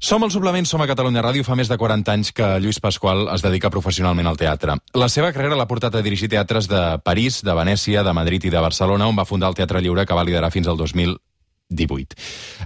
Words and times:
Som 0.00 0.22
al 0.22 0.30
Suplement, 0.30 0.62
som 0.62 0.78
a 0.78 0.86
Catalunya 0.86 1.24
Ràdio. 1.24 1.42
Fa 1.42 1.56
més 1.58 1.66
de 1.66 1.74
40 1.74 2.12
anys 2.12 2.28
que 2.30 2.46
Lluís 2.62 2.78
Pasqual 2.78 3.24
es 3.32 3.42
dedica 3.42 3.66
professionalment 3.66 4.28
al 4.30 4.36
teatre. 4.38 4.76
La 4.94 5.08
seva 5.10 5.32
carrera 5.34 5.56
l'ha 5.58 5.66
portat 5.66 5.96
a 5.98 6.02
dirigir 6.06 6.28
teatres 6.30 6.68
de 6.70 7.00
París, 7.02 7.40
de 7.42 7.54
Venècia, 7.58 8.04
de 8.06 8.12
Madrid 8.14 8.46
i 8.46 8.52
de 8.54 8.62
Barcelona, 8.62 9.08
on 9.10 9.18
va 9.18 9.26
fundar 9.26 9.48
el 9.50 9.56
Teatre 9.58 9.82
Lliure, 9.82 10.06
que 10.06 10.14
va 10.14 10.22
liderar 10.22 10.52
fins 10.54 10.68
al 10.70 10.78
2018. 10.78 12.14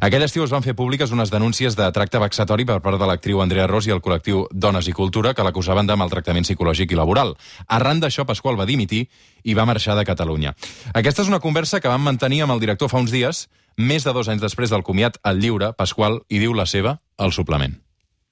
Aquell 0.04 0.26
estiu 0.26 0.44
es 0.44 0.52
van 0.52 0.60
fer 0.60 0.76
públiques 0.76 1.10
unes 1.16 1.32
denúncies 1.32 1.72
de 1.72 1.88
tracte 1.96 2.20
vexatori 2.20 2.68
per 2.68 2.82
part 2.84 3.00
de 3.00 3.08
l'actriu 3.08 3.40
Andrea 3.40 3.64
Ros 3.66 3.88
i 3.88 3.96
el 3.96 4.04
col·lectiu 4.04 4.44
Dones 4.52 4.92
i 4.92 4.92
Cultura 4.92 5.32
que 5.32 5.42
l'acusaven 5.42 5.88
de 5.88 5.96
maltractament 5.96 6.44
psicològic 6.44 6.92
i 6.92 7.00
laboral. 7.00 7.32
Arran 7.66 8.04
d'això, 8.04 8.28
Pasqual 8.28 8.60
va 8.60 8.68
dimitir 8.68 9.06
i 9.42 9.56
va 9.56 9.64
marxar 9.64 9.96
de 9.96 10.04
Catalunya. 10.04 10.52
Aquesta 10.92 11.24
és 11.24 11.32
una 11.32 11.40
conversa 11.40 11.80
que 11.80 11.88
vam 11.88 12.04
mantenir 12.04 12.42
amb 12.44 12.52
el 12.52 12.60
director 12.60 12.92
fa 12.92 13.00
uns 13.00 13.10
dies, 13.10 13.46
més 13.80 14.04
de 14.04 14.12
dos 14.12 14.28
anys 14.28 14.44
després 14.44 14.68
del 14.68 14.84
comiat 14.84 15.16
al 15.24 15.40
lliure, 15.40 15.72
Pasqual, 15.72 16.20
i 16.28 16.36
diu 16.36 16.52
la 16.52 16.68
seva 16.68 16.98
el 17.24 17.32
suplement. 17.32 17.78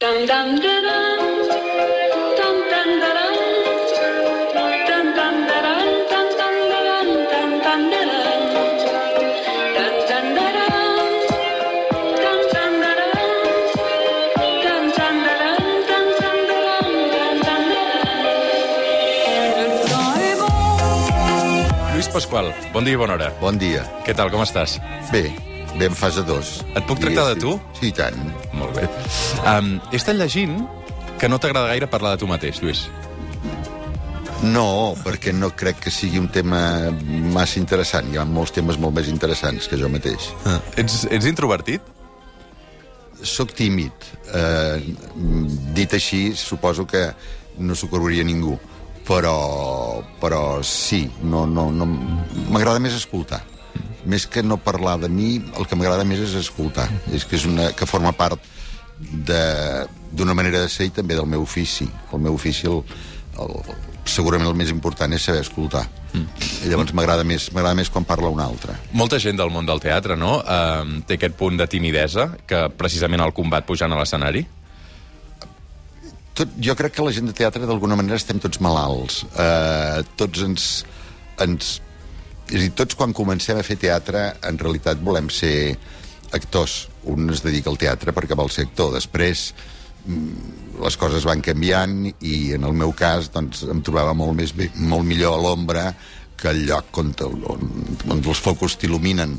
Dun, 0.00 0.26
dun, 0.26 0.56
dun, 0.60 0.82
dun. 0.88 1.10
Pasqual, 22.20 22.50
bon 22.74 22.84
dia 22.84 22.98
i 22.98 23.00
bona 23.00 23.14
hora. 23.16 23.30
Bon 23.40 23.56
dia. 23.56 23.86
Què 24.04 24.12
tal, 24.12 24.28
com 24.34 24.42
estàs? 24.44 24.76
Bé 25.14 25.49
en 25.78 25.94
fase 25.94 26.24
2. 26.26 26.52
Et 26.74 26.86
puc 26.88 27.00
tractar 27.02 27.28
de 27.34 27.40
tu? 27.40 27.54
Sí, 27.78 27.90
i 27.90 27.94
tant. 27.96 28.16
Molt 28.56 28.74
bé. 28.76 28.88
Um, 29.44 29.76
he 29.90 30.00
estat 30.00 30.18
llegint 30.18 30.58
que 31.20 31.28
no 31.28 31.38
t'agrada 31.38 31.70
gaire 31.72 31.88
parlar 31.90 32.16
de 32.16 32.22
tu 32.22 32.28
mateix, 32.30 32.60
Lluís. 32.62 32.86
No, 34.40 34.96
perquè 35.04 35.34
no 35.36 35.50
crec 35.52 35.82
que 35.84 35.92
sigui 35.92 36.18
un 36.20 36.30
tema 36.32 36.90
massa 37.34 37.60
interessant. 37.60 38.08
Hi 38.08 38.20
ha 38.20 38.24
molts 38.24 38.54
temes 38.56 38.78
molt 38.80 38.96
més 38.96 39.10
interessants 39.12 39.68
que 39.68 39.78
jo 39.80 39.90
mateix. 39.92 40.30
Ah. 40.48 40.56
Ets, 40.80 41.04
ets 41.12 41.28
introvertit? 41.28 41.84
Soc 43.20 43.52
tímid. 43.52 44.08
Eh, 44.32 44.80
dit 45.76 45.92
així, 45.92 46.30
suposo 46.40 46.86
que 46.88 47.10
no 47.60 47.76
s'ho 47.76 47.90
creuria 47.92 48.24
ningú. 48.24 48.56
Però, 49.10 50.00
però 50.22 50.62
sí, 50.64 51.02
no, 51.26 51.44
no, 51.48 51.68
no, 51.74 51.88
m'agrada 52.48 52.80
més 52.80 52.96
escoltar. 52.96 53.42
Més 54.08 54.26
que 54.26 54.42
no 54.42 54.56
parlar 54.56 54.98
de 55.00 55.08
mi, 55.12 55.36
el 55.58 55.66
que 55.68 55.76
m'agrada 55.76 56.04
més 56.08 56.20
és 56.24 56.34
escoltar. 56.38 56.88
És 57.12 57.24
que 57.24 57.36
és 57.36 57.44
una 57.44 57.72
que 57.76 57.86
forma 57.86 58.12
part 58.12 58.40
de- 58.98 59.86
d'una 60.12 60.34
manera 60.34 60.60
de 60.60 60.68
ser 60.68 60.86
i 60.86 60.90
també 60.90 61.14
del 61.14 61.26
meu 61.26 61.42
ofici. 61.42 61.88
El 62.12 62.20
meu 62.20 62.34
ofici, 62.34 62.66
el, 62.66 62.82
el, 63.40 63.56
segurament 64.04 64.48
el 64.48 64.56
més 64.58 64.70
important 64.70 65.12
és 65.12 65.22
saber 65.22 65.40
escoltar. 65.44 65.84
Mm. 66.12 66.24
I 66.64 66.70
llavors 66.72 66.92
m'agrada 66.96 67.22
més, 67.24 67.50
m'agrada 67.54 67.76
més 67.78 67.90
quan 67.90 68.04
parla 68.04 68.28
un 68.32 68.40
altre. 68.42 68.74
Molta 68.92 69.20
gent 69.22 69.36
del 69.38 69.50
món 69.54 69.66
del 69.68 69.78
teatre, 69.80 70.16
no?, 70.18 70.40
um, 70.42 70.96
té 71.06 71.14
aquest 71.20 71.36
punt 71.38 71.56
de 71.60 71.66
timidesa 71.70 72.30
que 72.46 72.64
precisament 72.76 73.22
el 73.22 73.32
combat 73.36 73.64
pujant 73.68 73.92
a 73.92 74.00
l'escenari. 74.00 74.46
tot, 76.34 76.48
jo 76.62 76.74
crec 76.78 76.94
que 76.96 77.04
la 77.04 77.12
gent 77.12 77.26
de 77.28 77.34
teatre 77.36 77.66
d'alguna 77.68 77.96
manera 77.98 78.16
estem 78.16 78.38
tots 78.40 78.60
malalts 78.64 79.24
uh, 79.34 80.00
tots 80.16 80.40
ens, 80.46 80.66
ens 81.42 81.80
és 82.50 82.58
a 82.58 82.62
dir, 82.64 82.72
tots 82.74 82.96
quan 82.98 83.14
comencem 83.14 83.58
a 83.60 83.66
fer 83.66 83.78
teatre 83.78 84.24
en 84.46 84.58
realitat 84.58 84.98
volem 85.02 85.30
ser 85.30 85.76
actors. 86.34 86.88
Un 87.10 87.30
es 87.30 87.42
dedica 87.44 87.70
al 87.70 87.78
teatre 87.78 88.14
perquè 88.14 88.36
vol 88.38 88.50
ser 88.50 88.66
actor. 88.66 88.92
Després 88.96 89.50
mm, 90.06 90.80
les 90.82 90.96
coses 90.98 91.26
van 91.26 91.42
canviant 91.46 92.08
i 92.10 92.36
en 92.56 92.66
el 92.66 92.74
meu 92.76 92.94
cas 92.96 93.30
doncs, 93.34 93.62
em 93.70 93.82
trobava 93.86 94.14
molt, 94.18 94.34
més 94.38 94.54
bé, 94.56 94.70
molt 94.74 95.06
millor 95.06 95.38
a 95.38 95.42
l'ombra 95.42 95.90
que 96.40 96.50
al 96.50 96.62
lloc 96.66 96.98
on, 96.98 97.12
on, 97.22 97.70
on 98.08 98.22
els 98.24 98.42
focus 98.42 98.78
t'il·luminen. 98.80 99.36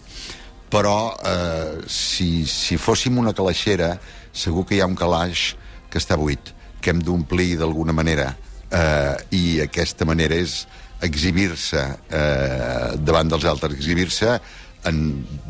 Però 0.71 0.95
eh, 1.27 1.81
si, 1.91 2.45
si 2.47 2.77
fóssim 2.79 3.17
una 3.19 3.35
calaixera 3.35 3.97
segur 4.31 4.63
que 4.67 4.77
hi 4.77 4.83
ha 4.83 4.88
un 4.88 4.95
calaix 4.95 5.51
que 5.91 6.00
està 6.00 6.16
buit 6.16 6.53
que 6.81 6.94
hem 6.94 7.01
d'omplir 7.03 7.57
d'alguna 7.59 7.94
manera. 7.94 8.31
Eh, 8.71 9.16
i 9.35 9.44
aquesta 9.66 10.07
manera 10.07 10.38
és 10.39 10.61
exhibir-se 11.06 11.81
eh, 12.09 12.94
davant 13.01 13.31
dels 13.31 13.47
altres, 13.50 13.75
exhibir-se 13.78 14.38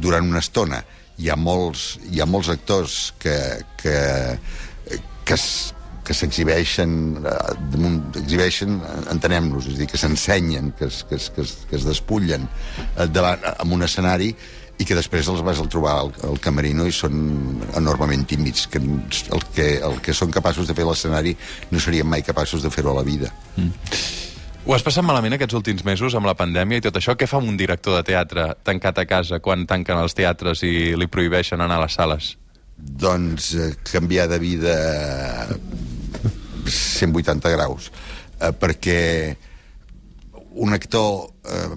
durant 0.01 0.27
una 0.27 0.41
estona. 0.43 0.81
Hi 1.21 1.29
ha 1.29 1.37
molts, 1.37 1.99
hi 2.11 2.21
ha 2.21 2.27
molts 2.27 2.49
actors 2.51 3.13
que, 3.21 3.35
que, 3.79 3.95
que, 5.27 5.37
que 6.07 6.15
s'exhibeixen, 6.17 6.95
eh, 7.21 7.91
exhibeixen, 8.23 8.79
entenem-nos, 9.13 9.69
és 9.69 9.77
a 9.77 9.83
dir, 9.83 9.91
que 9.91 10.01
s'ensenyen, 10.01 10.73
que, 10.79 10.89
es, 10.89 11.03
que, 11.07 11.19
es, 11.19 11.29
que, 11.35 11.45
es, 11.45 11.59
que 11.69 11.77
es 11.79 11.85
despullen 11.87 12.47
eh, 12.47 13.07
davant, 13.11 13.45
un 13.67 13.87
escenari 13.87 14.31
i 14.81 14.87
que 14.87 14.97
després 14.97 15.27
els 15.29 15.43
vas 15.45 15.59
al 15.61 15.69
trobar 15.69 15.93
al, 15.99 16.09
al 16.25 16.39
camerino 16.41 16.87
i 16.89 16.95
són 16.95 17.61
enormement 17.77 18.25
tímids, 18.25 18.65
que 18.71 18.81
el, 18.81 19.45
que 19.53 19.69
el 19.77 20.01
que 20.01 20.15
són 20.17 20.33
capaços 20.33 20.67
de 20.67 20.75
fer 20.77 20.87
l'escenari 20.87 21.35
no 21.69 21.83
serien 21.83 22.09
mai 22.09 22.25
capaços 22.25 22.65
de 22.65 22.73
fer-ho 22.73 22.95
a 22.95 22.99
la 23.01 23.05
vida. 23.05 23.29
Ho 24.61 24.75
has 24.75 24.83
passat 24.85 25.01
malament 25.01 25.33
aquests 25.33 25.55
últims 25.57 25.81
mesos 25.81 26.13
amb 26.13 26.27
la 26.29 26.35
pandèmia 26.37 26.77
i 26.77 26.83
tot 26.85 26.99
això? 26.99 27.15
Què 27.17 27.25
fa 27.25 27.39
un 27.41 27.55
director 27.57 27.95
de 27.97 28.03
teatre 28.11 28.43
tancat 28.61 28.99
a 29.01 29.07
casa 29.09 29.39
quan 29.41 29.65
tanquen 29.65 29.97
els 29.97 30.13
teatres 30.13 30.61
i 30.67 30.93
li 30.93 31.07
prohibeixen 31.09 31.63
anar 31.65 31.79
a 31.79 31.85
les 31.87 31.95
sales? 31.97 32.35
Doncs 32.77 33.47
eh, 33.57 33.71
canviar 33.89 34.27
de 34.29 34.37
vida 34.41 34.75
180 36.69 37.55
graus 37.55 37.89
eh, 37.89 38.53
perquè 38.53 39.01
un 40.61 40.77
actor 40.77 41.31
eh, 41.41 41.73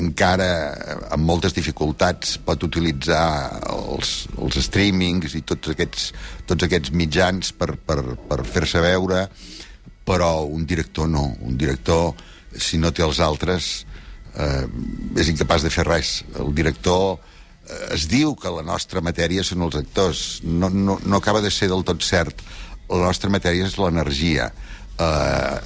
encara 0.00 0.50
eh, 0.74 1.00
amb 1.14 1.30
moltes 1.30 1.54
dificultats 1.54 2.34
pot 2.42 2.66
utilitzar 2.66 3.26
els, 3.70 4.24
els 4.42 4.58
streamings 4.66 5.38
i 5.38 5.46
tots 5.46 5.70
aquests, 5.70 6.10
tots 6.50 6.66
aquests 6.66 6.90
mitjans 6.98 7.54
per, 7.54 7.76
per, 7.78 8.00
per 8.26 8.42
fer-se 8.42 8.82
veure 8.82 9.28
però 10.04 10.44
un 10.44 10.66
director 10.66 11.08
no. 11.08 11.34
Un 11.40 11.56
director 11.58 12.12
si 12.56 12.78
no 12.78 12.92
té 12.92 13.02
els 13.02 13.20
altres 13.24 13.86
eh, 14.36 14.66
és 15.18 15.30
incapaç 15.32 15.64
de 15.64 15.72
fer 15.72 15.86
res. 15.88 16.18
El 16.40 16.52
director 16.54 17.16
eh, 17.16 17.94
es 17.96 18.06
diu 18.10 18.36
que 18.36 18.52
la 18.52 18.64
nostra 18.66 19.02
matèria 19.04 19.44
són 19.46 19.66
els 19.66 19.80
actors. 19.80 20.24
No, 20.44 20.70
no, 20.70 20.98
no 21.02 21.18
acaba 21.20 21.42
de 21.44 21.50
ser 21.50 21.70
del 21.72 21.84
tot 21.86 22.04
cert. 22.04 22.44
La 22.90 23.06
nostra 23.08 23.32
matèria 23.32 23.66
és 23.66 23.78
l'energia. 23.80 24.52
Uh, 24.94 25.56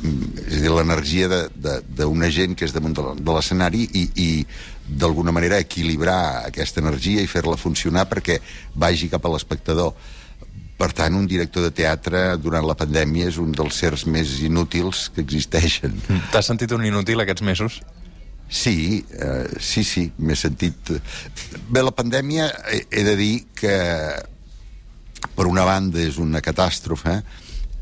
és 0.47 0.55
a 0.57 0.61
dir, 0.63 0.71
l'energia 0.73 1.27
d'una 1.53 2.31
gent 2.33 2.55
que 2.57 2.65
és 2.65 2.73
damunt 2.73 2.95
de 2.97 3.35
l'escenari 3.35 3.83
i, 3.85 4.05
i 4.25 4.29
d'alguna 4.89 5.35
manera 5.37 5.59
equilibrar 5.61 6.47
aquesta 6.47 6.81
energia 6.81 7.21
i 7.21 7.29
fer-la 7.29 7.59
funcionar 7.61 8.07
perquè 8.09 8.39
vagi 8.73 9.11
cap 9.13 9.27
a 9.29 9.35
l'espectador 9.35 9.93
per 10.79 10.93
tant, 10.95 11.17
un 11.19 11.27
director 11.27 11.65
de 11.67 11.73
teatre 11.75 12.37
durant 12.39 12.63
la 12.67 12.77
pandèmia 12.79 13.29
és 13.33 13.39
un 13.43 13.51
dels 13.57 13.81
sers 13.83 14.07
més 14.07 14.39
inútils 14.47 15.09
que 15.15 15.25
existeixen. 15.25 15.97
T'has 16.33 16.47
sentit 16.47 16.73
un 16.77 16.87
inútil 16.87 17.25
aquests 17.25 17.45
mesos? 17.47 17.81
Sí, 18.49 19.05
eh, 19.13 19.45
sí, 19.61 19.83
sí, 19.85 20.07
m'he 20.23 20.37
sentit... 20.39 20.95
Bé, 21.69 21.83
la 21.83 21.93
pandèmia, 21.93 22.47
he, 22.73 22.85
he 22.95 23.05
de 23.05 23.17
dir 23.19 23.35
que 23.59 23.75
per 25.35 25.49
una 25.51 25.67
banda 25.67 26.01
és 26.01 26.17
una 26.23 26.41
catàstrofe 26.45 27.19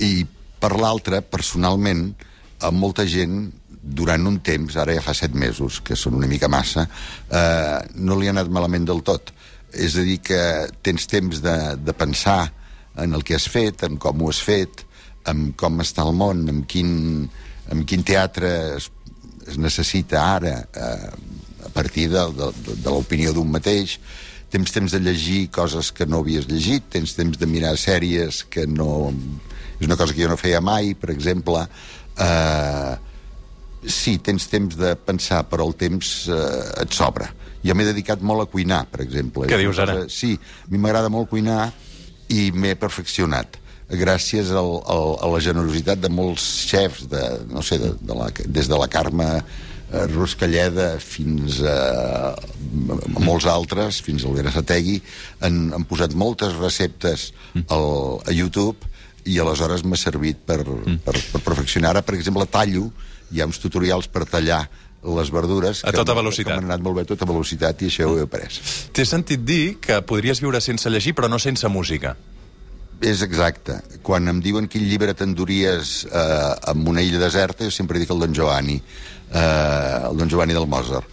i 0.03 0.25
per 0.59 0.73
l'altra, 0.81 1.21
personalment, 1.21 2.09
a 2.65 2.73
molta 2.73 3.05
gent 3.07 3.45
durant 3.69 4.25
un 4.27 4.41
temps, 4.43 4.75
ara 4.81 4.97
ja 4.97 5.05
fa 5.05 5.15
set 5.15 5.37
mesos, 5.37 5.79
que 5.85 5.95
són 5.95 6.17
una 6.19 6.27
mica 6.27 6.49
massa, 6.51 6.89
eh, 7.29 7.79
no 8.03 8.17
li 8.19 8.27
ha 8.27 8.35
anat 8.35 8.51
malament 8.51 8.89
del 8.89 9.05
tot. 9.07 9.31
És 9.71 9.95
a 10.01 10.03
dir, 10.07 10.19
que 10.25 10.41
tens 10.83 11.07
temps 11.07 11.45
de, 11.45 11.57
de 11.77 11.95
pensar 11.95 12.41
en 13.03 13.15
el 13.15 13.25
que 13.25 13.35
has 13.37 13.49
fet, 13.53 13.83
en 13.87 13.97
com 14.01 14.23
ho 14.25 14.31
has 14.33 14.41
fet, 14.43 14.85
en 15.27 15.51
com 15.59 15.81
està 15.83 16.05
el 16.07 16.15
món, 16.17 16.45
en 16.49 16.63
quin, 16.71 17.29
en 17.73 17.83
quin 17.89 18.05
teatre 18.07 18.51
es, 18.77 18.91
es 19.47 19.59
necessita 19.59 20.23
ara 20.37 20.55
eh, 20.75 21.11
a 21.67 21.71
partir 21.75 22.09
de, 22.13 22.23
de, 22.39 22.51
de, 22.67 22.77
de 22.85 22.91
l'opinió 22.95 23.33
d'un 23.35 23.51
mateix 23.51 23.97
tens 24.51 24.71
temps 24.73 24.93
de 24.95 25.01
llegir 25.03 25.49
coses 25.51 25.91
que 25.93 26.07
no 26.07 26.21
havies 26.23 26.47
llegit 26.47 26.85
tens 26.95 27.17
temps 27.19 27.37
de 27.39 27.47
mirar 27.51 27.75
sèries 27.79 28.45
que 28.49 28.67
no... 28.71 29.11
és 29.81 29.85
una 29.87 29.97
cosa 29.99 30.15
que 30.15 30.23
jo 30.23 30.29
no 30.31 30.39
feia 30.39 30.61
mai 30.65 30.95
per 30.95 31.11
exemple 31.13 31.65
eh, 32.23 32.95
sí, 33.87 34.17
tens 34.23 34.47
temps 34.51 34.79
de 34.79 34.95
pensar 34.97 35.43
però 35.51 35.67
el 35.69 35.75
temps 35.79 36.13
eh, 36.31 36.85
et 36.87 36.95
sobra 36.97 37.29
jo 37.67 37.75
m'he 37.75 37.87
dedicat 37.89 38.21
molt 38.23 38.45
a 38.45 38.47
cuinar, 38.47 38.85
per 38.87 39.01
exemple. 39.03 39.49
Què 39.51 39.57
dius 39.59 39.81
ara? 39.83 39.97
cosa- 40.05 40.13
Sí, 40.15 40.37
a 40.39 40.69
mi 40.71 40.79
m'agrada 40.79 41.09
molt 41.11 41.27
cuinar 41.33 41.73
i 42.33 42.51
m'he 42.55 42.75
perfeccionat 42.79 43.61
gràcies 43.87 44.51
al, 44.51 44.73
al, 44.91 45.15
a 45.23 45.29
la 45.31 45.41
generositat 45.43 46.01
de 46.03 46.11
molts 46.11 46.43
xefs, 46.67 47.07
de, 47.11 47.23
no 47.53 47.63
sé, 47.63 47.79
de, 47.79 47.93
de 48.01 48.19
la, 48.19 48.31
des 48.35 48.67
de 48.67 48.79
la 48.81 48.89
Carme 48.91 49.29
a 49.31 50.03
Ruscalleda 50.11 50.97
fins 50.99 51.61
a, 51.63 52.35
a 52.35 53.21
molts 53.23 53.47
altres, 53.47 54.01
fins 54.03 54.25
a 54.25 54.27
l'Elvira 54.27 54.51
Sategui, 54.51 54.99
han, 55.47 55.69
han 55.77 55.87
posat 55.87 56.17
moltes 56.19 56.57
receptes 56.59 57.31
al, 57.71 58.19
a 58.27 58.35
YouTube 58.35 58.91
i 59.27 59.39
aleshores 59.43 59.85
m'ha 59.87 59.99
servit 59.99 60.43
per, 60.47 60.65
per, 60.65 61.15
per 61.15 61.43
perfeccionar. 61.43 61.95
Ara, 61.95 62.03
per 62.03 62.17
exemple, 62.19 62.47
tallo, 62.51 62.91
hi 63.31 63.41
ha 63.41 63.47
uns 63.47 63.63
tutorials 63.63 64.11
per 64.11 64.27
tallar 64.31 64.65
les 65.07 65.31
verdures 65.31 65.85
A 65.87 65.93
tota 65.95 66.15
velocitat. 66.15 66.51
que 66.53 66.61
m'han 66.61 66.71
anat 66.71 66.83
molt 66.83 66.97
bé 66.99 67.03
a 67.07 67.11
tota 67.13 67.27
velocitat 67.29 67.83
i 67.83 67.91
això 67.91 68.09
ho 68.11 68.17
he 68.19 68.25
après. 68.27 68.51
T'he 68.93 69.05
sentit 69.07 69.45
dir 69.47 69.77
que 69.81 70.01
podries 70.03 70.41
viure 70.43 70.61
sense 70.61 70.91
llegir, 70.91 71.15
però 71.15 71.29
no 71.31 71.39
sense 71.39 71.69
música. 71.69 72.17
És 73.01 73.21
exacte. 73.23 73.81
Quan 74.03 74.27
em 74.29 74.41
diuen 74.41 74.67
quin 74.73 74.87
llibre 74.89 75.13
t'enduries 75.15 76.07
eh, 76.09 76.71
en 76.73 76.87
una 76.89 77.03
illa 77.05 77.21
deserta, 77.21 77.65
jo 77.65 77.71
sempre 77.71 77.99
dic 78.01 78.11
el 78.11 78.23
Don 78.25 78.33
Giovanni, 78.35 78.79
eh, 79.31 80.09
el 80.11 80.17
Don 80.17 80.29
Giovanni 80.29 80.55
del 80.57 80.67
Mozart. 80.67 81.07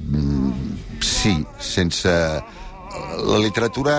Mm, 0.00 1.00
sí, 1.00 1.44
sense... 1.60 2.10
La 3.26 3.38
literatura 3.42 3.94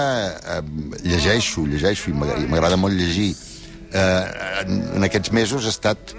eh, 0.56 0.62
llegeixo, 1.04 1.66
llegeixo, 1.68 2.12
i 2.12 2.14
m'agrada 2.16 2.78
molt 2.80 2.96
llegir. 2.96 3.34
Eh, 3.92 4.24
en, 4.64 4.80
en 4.96 5.04
aquests 5.08 5.34
mesos 5.36 5.68
ha 5.68 5.74
estat 5.74 6.16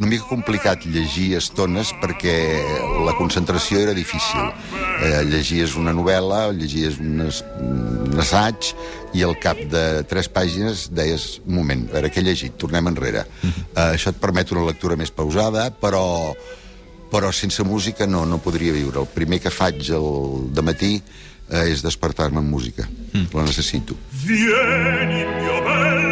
una 0.00 0.08
mica 0.08 0.24
complicat 0.24 0.86
llegir 0.88 1.34
estones 1.36 1.90
perquè 2.00 2.32
la 3.04 3.12
concentració 3.18 3.82
era 3.84 3.92
difícil. 3.94 4.46
Eh, 5.04 5.22
llegies 5.28 5.74
una 5.76 5.92
novel·la, 5.96 6.50
llegies 6.56 6.96
un, 7.00 7.20
es- 7.28 7.42
un 7.60 8.16
assaig 8.20 8.72
i 9.16 9.22
al 9.26 9.36
cap 9.42 9.58
de 9.72 10.02
tres 10.08 10.28
pàgines 10.32 10.88
deies, 10.92 11.40
un 11.46 11.54
moment, 11.60 11.86
a 11.90 11.98
veure 11.98 12.10
què 12.12 12.20
he 12.22 12.26
llegit, 12.26 12.56
tornem 12.60 12.88
enrere. 12.88 13.26
Eh, 13.44 13.90
això 13.92 14.12
et 14.14 14.20
permet 14.20 14.50
una 14.56 14.64
lectura 14.68 14.96
més 14.96 15.10
pausada, 15.12 15.68
però, 15.70 16.32
però 17.12 17.32
sense 17.32 17.62
música 17.66 18.06
no, 18.06 18.24
no 18.26 18.38
podria 18.40 18.72
viure. 18.76 19.00
El 19.04 19.10
primer 19.12 19.40
que 19.44 19.50
faig 19.52 19.84
el 19.96 20.48
de 20.54 20.62
matí 20.64 20.92
eh, 21.50 21.66
és 21.72 21.82
despertar-me 21.84 22.40
amb 22.40 22.48
música. 22.56 22.88
La 23.34 23.44
necessito. 23.44 23.96
Vieni, 24.24 25.24
mio 25.40 25.60
bel 25.66 26.09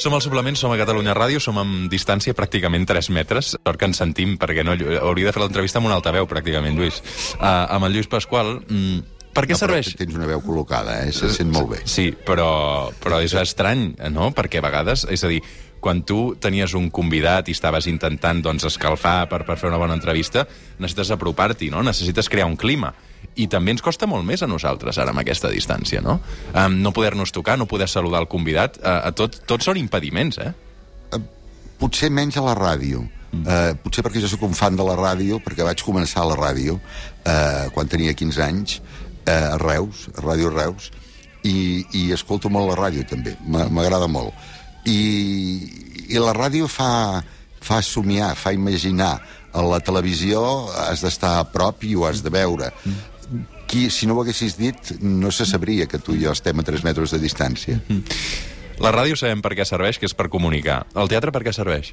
Som 0.00 0.14
al 0.16 0.22
suplement, 0.24 0.56
som 0.56 0.72
a 0.72 0.78
Catalunya 0.80 1.12
Ràdio, 1.12 1.42
som 1.44 1.58
amb 1.60 1.90
distància 1.92 2.32
pràcticament 2.32 2.86
3 2.88 3.10
metres, 3.12 3.50
sort 3.52 3.76
que 3.76 3.84
ens 3.84 3.98
sentim, 4.00 4.38
perquè 4.40 4.62
no, 4.64 4.72
hauria 4.96 5.28
de 5.28 5.34
fer 5.36 5.42
l'entrevista 5.42 5.76
amb 5.76 5.90
un 5.90 5.92
altaveu, 5.92 6.24
pràcticament, 6.24 6.78
Lluís. 6.78 7.02
Uh, 7.34 7.68
amb 7.76 7.84
el 7.84 7.98
Lluís 7.98 8.08
Pasqual, 8.08 8.62
mm, 8.64 9.02
per 9.36 9.44
què 9.44 9.52
No, 9.52 9.58
serveix? 9.60 9.90
Tens 9.98 10.16
una 10.16 10.30
veu 10.30 10.40
col·locada, 10.40 11.02
eh? 11.04 11.12
se 11.12 11.28
sent 11.28 11.52
molt 11.52 11.68
bé. 11.74 11.82
Sí, 11.84 12.14
però, 12.16 12.88
però 12.96 13.20
és 13.20 13.34
estrany, 13.36 13.90
no? 14.08 14.30
Perquè 14.32 14.62
a 14.62 14.64
vegades, 14.64 15.04
és 15.04 15.20
a 15.22 15.28
dir, 15.28 15.42
quan 15.84 16.00
tu 16.08 16.34
tenies 16.40 16.72
un 16.72 16.88
convidat 16.88 17.52
i 17.52 17.52
estaves 17.52 17.84
intentant 17.92 18.40
doncs, 18.40 18.64
escalfar 18.72 19.28
per, 19.28 19.44
per 19.44 19.58
fer 19.60 19.68
una 19.68 19.84
bona 19.84 20.00
entrevista, 20.00 20.46
necessites 20.78 21.12
apropar-t'hi, 21.12 21.68
no? 21.68 21.84
Necessites 21.84 22.32
crear 22.32 22.48
un 22.48 22.56
clima. 22.56 22.94
I 23.40 23.46
també 23.48 23.72
ens 23.72 23.82
costa 23.84 24.06
molt 24.10 24.26
més 24.28 24.42
a 24.42 24.48
nosaltres, 24.50 24.98
ara, 25.00 25.12
amb 25.14 25.22
aquesta 25.22 25.48
distància, 25.52 26.02
no? 26.04 26.18
Um, 26.52 26.80
no 26.84 26.92
poder-nos 26.96 27.32
tocar, 27.32 27.56
no 27.60 27.68
poder 27.70 27.86
saludar 27.88 28.20
el 28.24 28.28
convidat, 28.28 28.76
uh, 28.82 28.98
a 29.08 29.12
tot, 29.16 29.38
tots 29.48 29.64
són 29.70 29.78
impediments, 29.80 30.40
eh? 30.42 30.52
Potser 31.80 32.10
menys 32.12 32.36
a 32.36 32.42
la 32.44 32.52
ràdio. 32.58 33.00
Mm. 33.30 33.44
Uh, 33.46 33.74
potser 33.84 34.02
perquè 34.04 34.20
jo 34.20 34.28
sóc 34.28 34.42
un 34.44 34.56
fan 34.58 34.76
de 34.76 34.84
la 34.84 34.96
ràdio, 34.98 35.38
perquè 35.40 35.64
vaig 35.64 35.80
començar 35.86 36.24
a 36.24 36.30
la 36.32 36.36
ràdio 36.36 36.74
uh, 36.76 37.70
quan 37.72 37.88
tenia 37.88 38.12
15 38.18 38.42
anys, 38.44 38.80
uh, 39.24 39.54
a 39.54 39.58
Reus, 39.62 40.08
a 40.16 40.24
Ràdio 40.26 40.50
Reus, 40.52 40.90
i, 41.46 41.86
i 41.96 42.08
escolto 42.12 42.50
molt 42.52 42.68
la 42.68 42.76
ràdio 42.82 43.06
també, 43.08 43.32
M'a- 43.48 43.70
m'agrada 43.72 44.10
molt. 44.12 44.34
I, 44.84 44.98
I 46.10 46.20
la 46.20 46.34
ràdio 46.36 46.68
fa, 46.68 47.22
fa 47.64 47.80
somiar, 47.86 48.34
fa 48.36 48.52
imaginar. 48.56 49.14
A 49.50 49.64
la 49.66 49.80
televisió 49.82 50.40
has 50.78 51.00
d'estar 51.02 51.32
a 51.40 51.46
prop 51.50 51.80
i 51.82 51.96
ho 51.98 52.04
has 52.06 52.20
de 52.22 52.30
veure. 52.30 52.68
Qui, 53.70 53.86
si 53.94 54.06
no 54.10 54.16
ho 54.16 54.22
haguessis 54.24 54.56
dit, 54.58 54.96
no 55.00 55.30
se 55.30 55.46
sabria 55.46 55.86
que 55.86 56.00
tu 56.02 56.16
i 56.16 56.24
jo 56.24 56.32
estem 56.34 56.58
a 56.58 56.64
3 56.66 56.82
metres 56.82 57.12
de 57.14 57.20
distància. 57.22 57.76
La 58.82 58.90
ràdio 58.90 59.14
sabem 59.20 59.42
per 59.44 59.52
què 59.54 59.66
serveix, 59.68 59.98
que 60.00 60.08
és 60.10 60.14
per 60.16 60.26
comunicar. 60.32 60.80
El 60.98 61.10
teatre 61.12 61.30
per 61.30 61.44
què 61.46 61.52
serveix? 61.54 61.92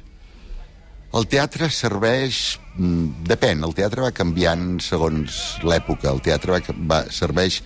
El 1.14 1.24
teatre 1.30 1.68
serveix... 1.72 2.58
mm, 2.76 3.22
Depèn, 3.30 3.62
el 3.64 3.76
teatre 3.78 4.02
va 4.04 4.10
canviant 4.16 4.80
segons 4.84 5.38
l'època. 5.64 6.10
El 6.10 6.18
teatre 6.24 6.56
va, 6.56 6.74
va, 6.90 6.98
serveix 7.14 7.60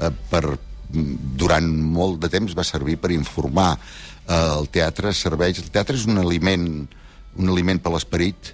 eh, 0.00 0.10
per... 0.32 0.42
mm, 0.90 1.14
Durant 1.40 1.68
molt 1.94 2.18
de 2.24 2.32
temps 2.32 2.56
va 2.58 2.66
servir 2.66 2.98
per 3.00 3.12
informar. 3.14 3.76
Eh, 4.26 4.40
el 4.58 4.66
teatre 4.74 5.14
serveix... 5.16 5.62
El 5.62 5.70
teatre 5.72 5.96
és 5.96 6.08
un 6.10 6.18
aliment, 6.20 6.66
un 7.38 7.54
aliment 7.54 7.80
per 7.80 7.94
l'esperit 7.94 8.52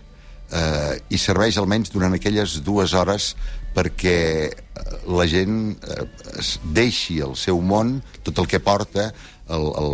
eh, 0.52 0.98
i 1.10 1.18
serveix 1.20 1.58
almenys 1.58 1.92
durant 1.94 2.14
aquelles 2.16 2.58
dues 2.64 2.94
hores 2.94 3.34
perquè 3.74 4.18
eh, 4.48 4.52
la 5.08 5.26
gent 5.30 5.76
eh, 5.76 6.06
deixi 6.74 7.20
el 7.24 7.36
seu 7.36 7.60
món, 7.60 7.98
tot 8.26 8.40
el 8.42 8.48
que 8.50 8.62
porta, 8.64 9.10
el, 9.48 9.68
el, 9.80 9.92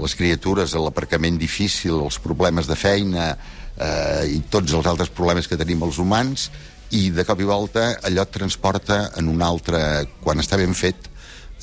les 0.00 0.14
criatures, 0.18 0.76
l'aparcament 0.76 1.38
difícil, 1.40 1.98
els 2.04 2.20
problemes 2.22 2.68
de 2.70 2.76
feina 2.78 3.32
eh, 3.32 4.36
i 4.36 4.40
tots 4.50 4.72
els 4.72 4.86
altres 4.86 5.12
problemes 5.12 5.48
que 5.48 5.58
tenim 5.60 5.82
els 5.86 5.98
humans, 6.02 6.50
i 6.94 7.08
de 7.10 7.24
cop 7.26 7.40
i 7.40 7.48
volta 7.48 7.88
allò 8.06 8.22
et 8.22 8.32
transporta 8.34 9.08
en 9.18 9.28
un 9.32 9.42
altre... 9.42 9.80
Quan 10.22 10.38
està 10.38 10.58
ben 10.60 10.76
fet, 10.78 11.08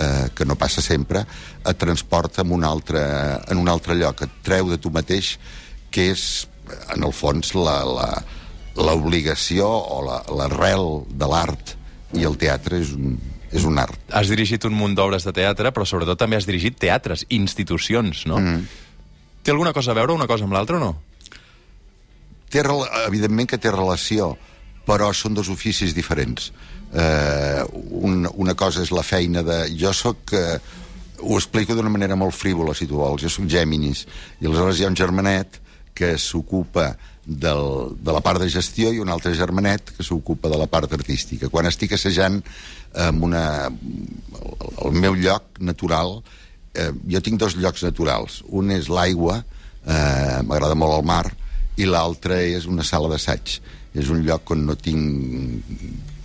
eh, 0.02 0.28
que 0.36 0.46
no 0.46 0.58
passa 0.60 0.84
sempre, 0.84 1.24
et 1.62 1.80
transporta 1.80 2.44
en 2.44 2.52
un, 2.58 2.66
altre, 2.68 3.02
en 3.48 3.62
un 3.62 3.70
altre 3.72 3.96
lloc, 3.96 4.26
et 4.26 4.40
treu 4.44 4.72
de 4.72 4.80
tu 4.82 4.92
mateix, 4.92 5.38
que 5.92 6.10
és, 6.12 6.26
en 6.96 7.04
el 7.08 7.14
fons, 7.14 7.54
la, 7.58 7.80
la, 7.88 8.08
l'obligació 8.78 9.68
o 9.68 10.02
la- 10.06 10.24
l'arrel 10.38 11.04
de 11.10 11.28
l'art 11.30 11.76
i 12.18 12.26
el 12.28 12.38
teatre 12.40 12.80
és 12.82 12.92
un, 12.96 13.18
és 13.52 13.66
un 13.68 13.80
art. 13.80 14.00
Has 14.12 14.32
dirigit 14.32 14.66
un 14.68 14.76
munt 14.76 14.96
d'obres 14.96 15.24
de 15.28 15.34
teatre, 15.36 15.72
però 15.76 15.86
sobretot 15.88 16.20
també 16.20 16.40
has 16.40 16.48
dirigit 16.48 16.78
teatres, 16.80 17.26
institucions, 17.30 18.26
no? 18.28 18.40
Mm. 18.40 18.66
Té 19.44 19.52
alguna 19.52 19.74
cosa 19.74 19.92
a 19.92 19.98
veure 19.98 20.14
una 20.14 20.28
cosa 20.30 20.46
amb 20.46 20.54
l'altra 20.54 20.78
o 20.78 20.84
no? 20.84 20.92
Té, 22.52 22.62
evidentment 23.08 23.48
que 23.50 23.58
té 23.58 23.72
relació, 23.72 24.34
però 24.86 25.12
són 25.16 25.34
dos 25.38 25.50
oficis 25.50 25.96
diferents. 25.96 26.52
Eh, 26.92 27.64
un, 27.96 28.28
una 28.36 28.56
cosa 28.60 28.84
és 28.84 28.92
la 28.92 29.04
feina 29.08 29.44
de... 29.48 29.64
Jo 29.80 29.94
sóc... 29.96 30.34
Eh, 30.36 30.60
ho 31.22 31.36
explico 31.38 31.76
d'una 31.78 31.92
manera 31.94 32.16
molt 32.18 32.34
frívola, 32.34 32.74
si 32.74 32.88
tu 32.90 32.98
vols. 32.98 33.22
Jo 33.22 33.30
sóc 33.30 33.46
Géminis, 33.48 34.08
i 34.42 34.48
aleshores 34.50 34.80
hi 34.80 34.88
ha 34.88 34.90
un 34.90 34.98
germanet 34.98 35.60
que 36.02 36.16
s'ocupa 36.18 36.96
del, 37.26 37.94
de 38.02 38.14
la 38.16 38.22
part 38.26 38.42
de 38.42 38.50
gestió 38.50 38.90
i 38.90 39.02
un 39.04 39.12
altre 39.14 39.36
germanet 39.38 39.94
que 39.94 40.06
s'ocupa 40.06 40.50
de 40.50 40.58
la 40.58 40.68
part 40.72 40.92
artística. 40.98 41.50
Quan 41.54 41.70
estic 41.70 41.94
assajant 41.94 42.40
en 43.06 43.22
una, 43.24 43.44
el 43.70 44.98
meu 44.98 45.14
lloc 45.16 45.62
natural, 45.62 46.18
eh, 46.74 46.90
jo 47.14 47.22
tinc 47.22 47.38
dos 47.42 47.58
llocs 47.60 47.86
naturals. 47.86 48.42
Un 48.50 48.74
és 48.74 48.90
l'aigua, 48.90 49.44
eh, 49.86 50.42
m'agrada 50.42 50.76
molt 50.76 50.98
el 50.98 51.06
mar, 51.06 51.28
i 51.78 51.86
l'altre 51.86 52.42
és 52.56 52.66
una 52.66 52.84
sala 52.84 53.12
d'assaig. 53.12 53.60
És 53.94 54.10
un 54.10 54.24
lloc 54.26 54.50
on 54.56 54.66
no 54.66 54.76
tinc 54.80 55.62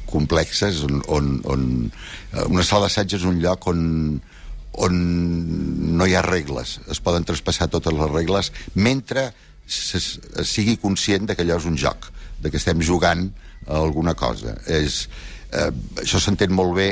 complexes, 0.06 0.80
on, 0.86 1.02
on, 1.12 1.32
on 1.44 1.68
eh, 2.32 2.46
una 2.46 2.64
sala 2.64 2.86
d'assaig 2.86 3.18
és 3.18 3.28
un 3.28 3.42
lloc 3.42 3.68
on, 3.68 3.82
on 4.86 5.00
no 5.98 6.06
hi 6.06 6.14
ha 6.14 6.22
regles, 6.24 6.78
es 6.92 7.00
poden 7.02 7.26
traspassar 7.26 7.68
totes 7.72 7.94
les 7.96 8.12
regles, 8.12 8.52
mentre 8.74 9.32
se, 9.66 10.00
sigui 10.46 10.76
conscient 10.80 11.26
de 11.26 11.36
que 11.36 11.44
allò 11.44 11.58
és 11.60 11.66
un 11.68 11.76
joc, 11.80 12.10
de 12.42 12.52
que 12.52 12.60
estem 12.60 12.80
jugant 12.84 13.26
a 13.66 13.80
alguna 13.80 14.14
cosa. 14.14 14.56
És, 14.70 15.06
eh, 15.52 15.70
això 16.02 16.22
s'entén 16.22 16.54
molt 16.54 16.76
bé 16.78 16.90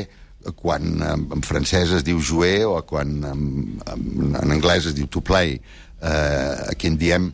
quan 0.61 1.01
en, 1.01 1.25
en 1.33 1.43
francès 1.47 1.95
es 1.97 2.05
diu 2.05 2.21
jouer 2.21 2.67
o 2.69 2.77
quan 2.85 3.17
en, 3.25 3.43
en, 3.95 4.37
en 4.43 4.55
anglès 4.59 4.91
es 4.91 4.97
diu 4.97 5.09
to 5.09 5.23
play. 5.25 5.57
Eh, 6.05 6.55
aquí 6.75 6.91
en 6.91 6.99
diem 7.01 7.33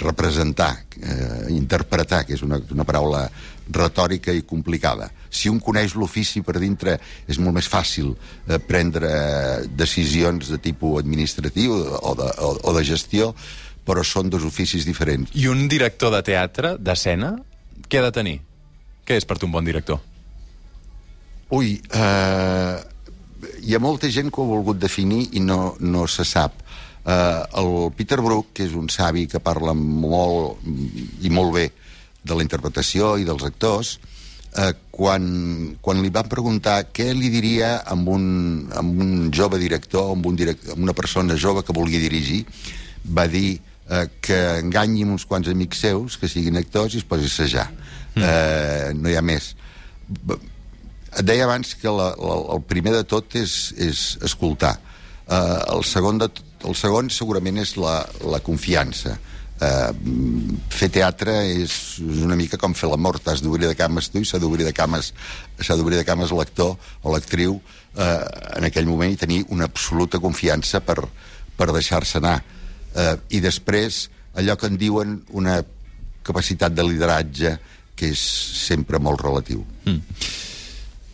representar, 0.00 0.84
eh, 1.00 1.46
interpretar, 1.54 2.26
que 2.26 2.34
és 2.36 2.42
una, 2.44 2.60
una 2.70 2.84
paraula 2.84 3.24
retòrica 3.72 4.32
i 4.34 4.42
complicada. 4.44 5.08
Si 5.30 5.48
un 5.48 5.60
coneix 5.62 5.94
l'ofici 5.96 6.42
per 6.44 6.58
dintre, 6.60 6.98
és 7.30 7.38
molt 7.38 7.56
més 7.56 7.70
fàcil 7.70 8.12
eh, 8.12 8.58
prendre 8.58 9.64
decisions 9.72 10.50
de 10.52 10.60
tipus 10.60 11.00
administratiu 11.00 11.78
o 11.78 12.14
de, 12.18 12.28
o, 12.44 12.52
o 12.60 12.76
de 12.76 12.84
gestió, 12.84 13.32
però 13.86 14.04
són 14.06 14.30
dos 14.30 14.44
oficis 14.46 14.86
diferents. 14.86 15.32
I 15.34 15.48
un 15.50 15.66
director 15.68 16.12
de 16.14 16.22
teatre, 16.26 16.76
d'escena, 16.78 17.34
què 17.88 18.00
ha 18.00 18.06
de 18.08 18.14
tenir? 18.14 18.38
Què 19.06 19.16
és 19.18 19.26
per 19.26 19.38
tu 19.38 19.48
un 19.48 19.54
bon 19.56 19.66
director? 19.66 20.00
Ui, 21.50 21.74
eh, 21.80 22.76
hi 23.66 23.74
ha 23.74 23.82
molta 23.82 24.10
gent 24.12 24.30
que 24.30 24.40
ho 24.40 24.46
ha 24.46 24.54
volgut 24.54 24.78
definir 24.78 25.24
i 25.34 25.42
no, 25.42 25.74
no 25.80 26.06
se 26.06 26.24
sap. 26.28 26.60
Eh, 27.04 27.42
el 27.62 27.72
Peter 27.96 28.20
Brook, 28.20 28.52
que 28.54 28.68
és 28.68 28.76
un 28.78 28.88
savi 28.92 29.26
que 29.26 29.40
parla 29.42 29.74
molt 29.74 30.62
i 31.24 31.32
molt 31.32 31.56
bé 31.56 31.66
de 32.22 32.36
la 32.36 32.44
interpretació 32.44 33.16
i 33.18 33.26
dels 33.26 33.42
actors, 33.48 33.96
eh, 34.54 34.72
quan, 34.90 35.24
quan 35.80 36.02
li 36.04 36.12
van 36.12 36.28
preguntar 36.30 36.84
què 36.92 37.10
li 37.16 37.32
diria 37.32 37.78
amb 37.88 38.12
un, 38.12 38.24
amb 38.76 39.02
un 39.02 39.30
jove 39.34 39.58
director, 39.58 40.12
amb, 40.14 40.26
un 40.26 40.38
amb 40.52 40.78
una 40.78 40.96
persona 40.96 41.38
jove 41.38 41.64
que 41.64 41.76
vulgui 41.76 41.98
dirigir, 42.02 42.44
va 43.04 43.26
dir 43.26 43.58
eh, 43.90 44.06
que 44.22 44.38
enganyi 44.60 45.04
uns 45.04 45.26
quants 45.26 45.50
amics 45.50 45.82
seus, 45.86 46.16
que 46.20 46.30
siguin 46.30 46.60
actors, 46.60 46.94
i 46.94 47.02
es 47.02 47.08
posi 47.08 47.26
a 47.26 47.32
assajar. 47.32 47.66
Mm. 48.14 48.22
Eh, 48.22 48.92
no 48.98 49.10
hi 49.10 49.18
ha 49.18 49.24
més. 49.24 49.52
Et 51.10 51.26
deia 51.26 51.46
abans 51.46 51.74
que 51.74 51.90
la, 51.90 52.12
la, 52.14 52.36
el 52.54 52.62
primer 52.70 52.94
de 52.94 53.02
tot 53.08 53.34
és, 53.38 53.56
és 53.78 54.04
escoltar. 54.26 54.76
Eh, 55.26 55.58
el, 55.74 55.82
segon 55.86 56.22
de, 56.22 56.30
el 56.66 56.78
segon 56.78 57.10
segurament 57.14 57.58
és 57.62 57.74
la, 57.80 57.98
la 58.30 58.40
confiança. 58.46 59.16
Eh, 59.60 59.90
fer 60.72 60.88
teatre 60.88 61.34
és, 61.50 61.74
és 62.00 62.22
una 62.24 62.38
mica 62.38 62.56
com 62.60 62.72
fer 62.72 62.88
l'amor, 62.88 63.18
t'has 63.20 63.42
d'obrir 63.44 63.68
de 63.68 63.76
cames 63.76 64.08
tu 64.08 64.22
i 64.22 64.24
s'ha 64.24 64.40
d'obrir 64.40 64.64
de 64.64 64.72
cames 64.72 65.10
s'ha 65.60 65.76
d'obrir 65.76 65.98
de 65.98 66.06
cames 66.08 66.32
l'actor 66.32 66.78
o 67.02 67.12
l'actriu 67.12 67.58
eh, 67.92 68.22
en 68.56 68.64
aquell 68.64 68.88
moment 68.88 69.12
i 69.12 69.20
tenir 69.20 69.42
una 69.52 69.68
absoluta 69.68 70.22
confiança 70.22 70.80
per, 70.80 70.96
per 71.58 71.68
deixar-se 71.74 72.16
anar. 72.22 72.38
Eh, 72.94 73.16
I 73.36 73.40
després, 73.44 74.08
allò 74.34 74.56
que 74.58 74.70
en 74.70 74.78
diuen 74.80 75.20
una 75.36 75.60
capacitat 76.26 76.74
de 76.74 76.86
lideratge 76.86 77.56
que 77.96 78.12
és 78.14 78.20
sempre 78.20 79.00
molt 79.02 79.20
relatiu. 79.20 79.64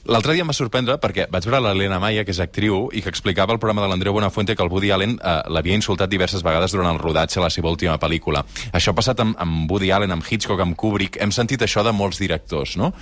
L'altre 0.06 0.36
dia 0.36 0.44
em 0.44 0.50
va 0.50 0.54
sorprendre 0.54 0.94
perquè 1.02 1.24
vaig 1.32 1.46
veure 1.48 1.58
l'Helena 1.64 1.98
Maia, 1.98 2.22
que 2.22 2.30
és 2.30 2.38
actriu, 2.38 2.84
i 2.94 3.00
que 3.02 3.10
explicava 3.10 3.50
al 3.54 3.58
programa 3.58 3.82
de 3.82 3.88
l'Andreu 3.90 4.14
Buenafuente 4.14 4.54
que 4.54 4.62
el 4.62 4.70
Woody 4.70 4.92
Allen 4.94 5.16
eh, 5.18 5.32
l'havia 5.50 5.74
insultat 5.74 6.10
diverses 6.12 6.44
vegades 6.46 6.76
durant 6.76 6.92
el 6.92 7.00
rodatge 7.02 7.40
de 7.40 7.42
la 7.42 7.50
seva 7.50 7.72
última 7.74 7.96
pel·lícula. 7.98 8.44
Això 8.70 8.94
ha 8.94 8.98
passat 8.98 9.18
amb, 9.24 9.34
amb 9.42 9.70
Woody 9.70 9.90
Allen, 9.90 10.14
amb 10.14 10.22
Hitchcock, 10.22 10.62
amb 10.62 10.78
Kubrick. 10.78 11.18
Hem 11.18 11.34
sentit 11.34 11.66
això 11.66 11.82
de 11.82 11.90
molts 11.90 12.22
directors, 12.22 12.76
no? 12.78 12.92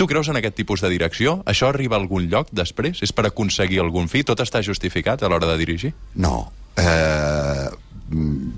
Tu 0.00 0.08
creus 0.08 0.32
en 0.32 0.40
aquest 0.40 0.56
tipus 0.56 0.80
de 0.80 0.92
direcció? 0.94 1.42
Això 1.44 1.68
arriba 1.68 1.98
a 1.98 2.00
algun 2.00 2.30
lloc 2.32 2.48
després? 2.56 3.04
És 3.04 3.12
per 3.12 3.28
aconseguir 3.28 3.82
algun 3.84 4.08
fi? 4.08 4.24
Tot 4.24 4.40
està 4.40 4.64
justificat 4.64 5.20
a 5.22 5.28
l'hora 5.28 5.52
de 5.52 5.58
dirigir? 5.60 5.92
No, 6.16 6.38
eh, 6.76 6.84
mm, 6.86 7.55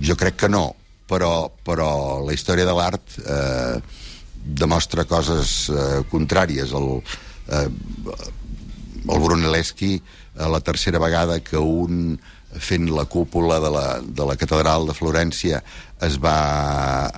jo 0.08 0.16
crec 0.16 0.38
que 0.40 0.48
no, 0.48 0.72
però, 1.08 1.48
però 1.64 1.90
la 2.24 2.34
història 2.36 2.66
de 2.68 2.76
l'art 2.76 3.18
eh, 3.20 3.76
demostra 4.62 5.04
coses 5.08 5.68
eh, 5.68 6.00
contràries. 6.10 6.72
El, 6.76 6.88
eh, 7.52 7.68
el 9.08 9.22
Brunelleschi, 9.24 9.94
eh, 9.98 10.48
la 10.48 10.60
tercera 10.64 11.00
vegada 11.02 11.40
que 11.44 11.60
un 11.60 12.18
fent 12.48 12.88
la 12.88 13.04
cúpula 13.04 13.58
de 13.60 13.70
la, 13.70 13.86
de 14.00 14.24
la 14.24 14.36
catedral 14.40 14.86
de 14.88 14.94
Florència 14.96 15.60
es 16.00 16.16
va 16.16 17.10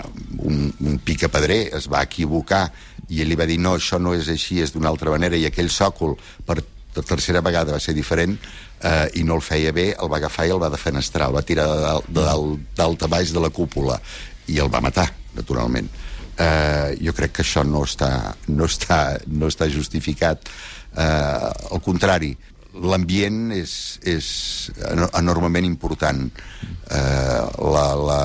un, 0.43 0.73
un 0.83 0.99
picapedrer 1.07 1.69
es 1.79 1.87
va 1.93 2.03
equivocar 2.03 2.65
i 3.09 3.23
ell 3.23 3.31
li 3.31 3.39
va 3.39 3.47
dir 3.47 3.61
no, 3.63 3.77
això 3.79 4.01
no 4.03 4.11
és 4.17 4.27
així, 4.29 4.59
és 4.59 4.75
d'una 4.75 4.91
altra 4.91 5.15
manera 5.15 5.39
i 5.39 5.47
aquell 5.47 5.71
sòcol 5.71 6.17
per 6.47 6.59
la 7.01 7.07
tercera 7.09 7.41
vegada 7.45 7.73
va 7.75 7.81
ser 7.83 7.95
diferent 7.97 8.37
eh, 8.85 9.09
i 9.21 9.25
no 9.25 9.37
el 9.41 9.43
feia 9.45 9.73
bé, 9.73 9.89
el 9.97 10.13
va 10.13 10.21
agafar 10.21 10.47
i 10.47 10.53
el 10.55 10.61
va 10.63 10.71
defenestrar, 10.73 11.29
el 11.31 11.37
va 11.41 11.43
tirar 11.47 11.67
dalt- 12.09 13.03
a 13.05 13.09
baix 13.11 13.33
de 13.33 13.41
la 13.43 13.51
cúpula 13.51 13.99
i 14.49 14.59
el 14.61 14.69
va 14.73 14.81
matar, 14.85 15.09
naturalment. 15.37 15.89
Eh, 16.41 16.97
jo 17.05 17.13
crec 17.13 17.35
que 17.37 17.43
això 17.45 17.65
no 17.67 17.83
està, 17.85 18.35
no 18.49 18.65
està, 18.65 19.19
no 19.29 19.49
està 19.51 19.69
justificat. 19.69 20.49
Eh, 20.97 21.51
al 21.71 21.83
contrari, 21.85 22.31
l'ambient 22.81 23.51
és, 23.53 23.73
és 24.07 24.27
eno- 24.93 25.11
enormement 25.19 25.67
important. 25.69 26.23
Eh, 26.31 27.43
la, 27.75 27.85
la, 27.99 28.21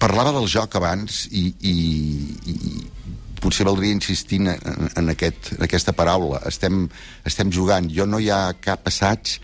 parlava 0.00 0.32
del 0.32 0.48
joc 0.48 0.74
abans 0.80 1.26
i, 1.30 1.50
i, 1.60 1.74
i 2.48 2.56
potser 3.40 3.66
valdria 3.68 3.96
insistir 3.96 4.40
en, 4.42 4.52
en, 4.52 5.10
aquest, 5.12 5.54
en 5.56 5.64
aquesta 5.66 5.94
paraula. 5.96 6.42
Estem, 6.48 6.84
estem 7.26 7.50
jugant. 7.52 7.88
Jo 7.92 8.06
no 8.06 8.20
hi 8.20 8.30
ha 8.30 8.42
cap 8.60 8.86
assaig 8.90 9.38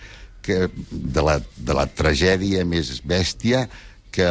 que, 0.47 0.67
de, 0.91 1.23
la, 1.25 1.41
de 1.41 1.77
la 1.77 1.87
tragèdia 1.91 2.65
més 2.69 3.01
bèstia 3.05 3.67
que 4.15 4.31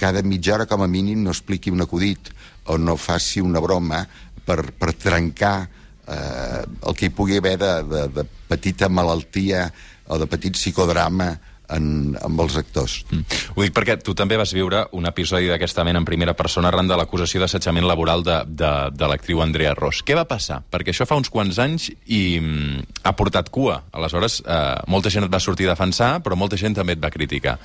cada 0.00 0.24
mitja 0.26 0.56
hora 0.56 0.66
com 0.66 0.82
a 0.82 0.90
mínim 0.90 1.22
no 1.22 1.34
expliqui 1.34 1.70
un 1.70 1.84
acudit 1.84 2.32
o 2.72 2.78
no 2.78 2.96
faci 2.96 3.42
una 3.44 3.60
broma 3.62 4.02
per, 4.46 4.72
per 4.72 4.94
trencar 4.98 5.56
eh, 5.62 6.62
el 6.62 6.96
que 6.98 7.06
hi 7.06 7.14
pugui 7.14 7.38
haver 7.38 7.58
de, 7.60 7.72
de, 7.86 8.06
de 8.16 8.24
petita 8.48 8.88
malaltia 8.88 9.68
o 10.08 10.18
de 10.18 10.26
petit 10.30 10.56
psicodrama 10.58 11.30
en, 11.76 12.16
amb 12.20 12.42
els 12.44 12.56
actors. 12.60 12.98
Mm. 13.10 13.38
Ho 13.56 13.64
dic 13.64 13.74
perquè 13.76 13.98
tu 14.02 14.14
també 14.18 14.38
vas 14.40 14.52
viure 14.54 14.84
un 14.98 15.08
episodi 15.08 15.50
d'aquesta 15.50 15.84
mena 15.86 16.02
en 16.02 16.08
primera 16.08 16.34
persona 16.38 16.70
arran 16.70 16.90
de 16.90 16.98
l'acusació 16.98 17.42
d'assetjament 17.42 17.86
laboral 17.88 18.24
de, 18.26 18.38
de, 18.46 18.72
de 18.94 19.10
l'actriu 19.10 19.42
Andrea 19.44 19.74
Ross. 19.78 20.02
Què 20.06 20.16
va 20.18 20.26
passar? 20.28 20.62
Perquè 20.72 20.94
això 20.94 21.08
fa 21.08 21.18
uns 21.20 21.32
quants 21.32 21.58
anys 21.62 21.90
i 22.06 22.22
mm, 22.40 23.02
ha 23.08 23.16
portat 23.18 23.50
cua. 23.54 23.82
Aleshores, 23.92 24.40
eh, 24.46 24.78
molta 24.92 25.12
gent 25.12 25.26
et 25.26 25.32
va 25.32 25.42
sortir 25.42 25.68
a 25.68 25.74
defensar, 25.74 26.14
però 26.24 26.38
molta 26.38 26.60
gent 26.60 26.78
també 26.78 26.96
et 26.96 27.02
va 27.02 27.12
criticar. 27.14 27.58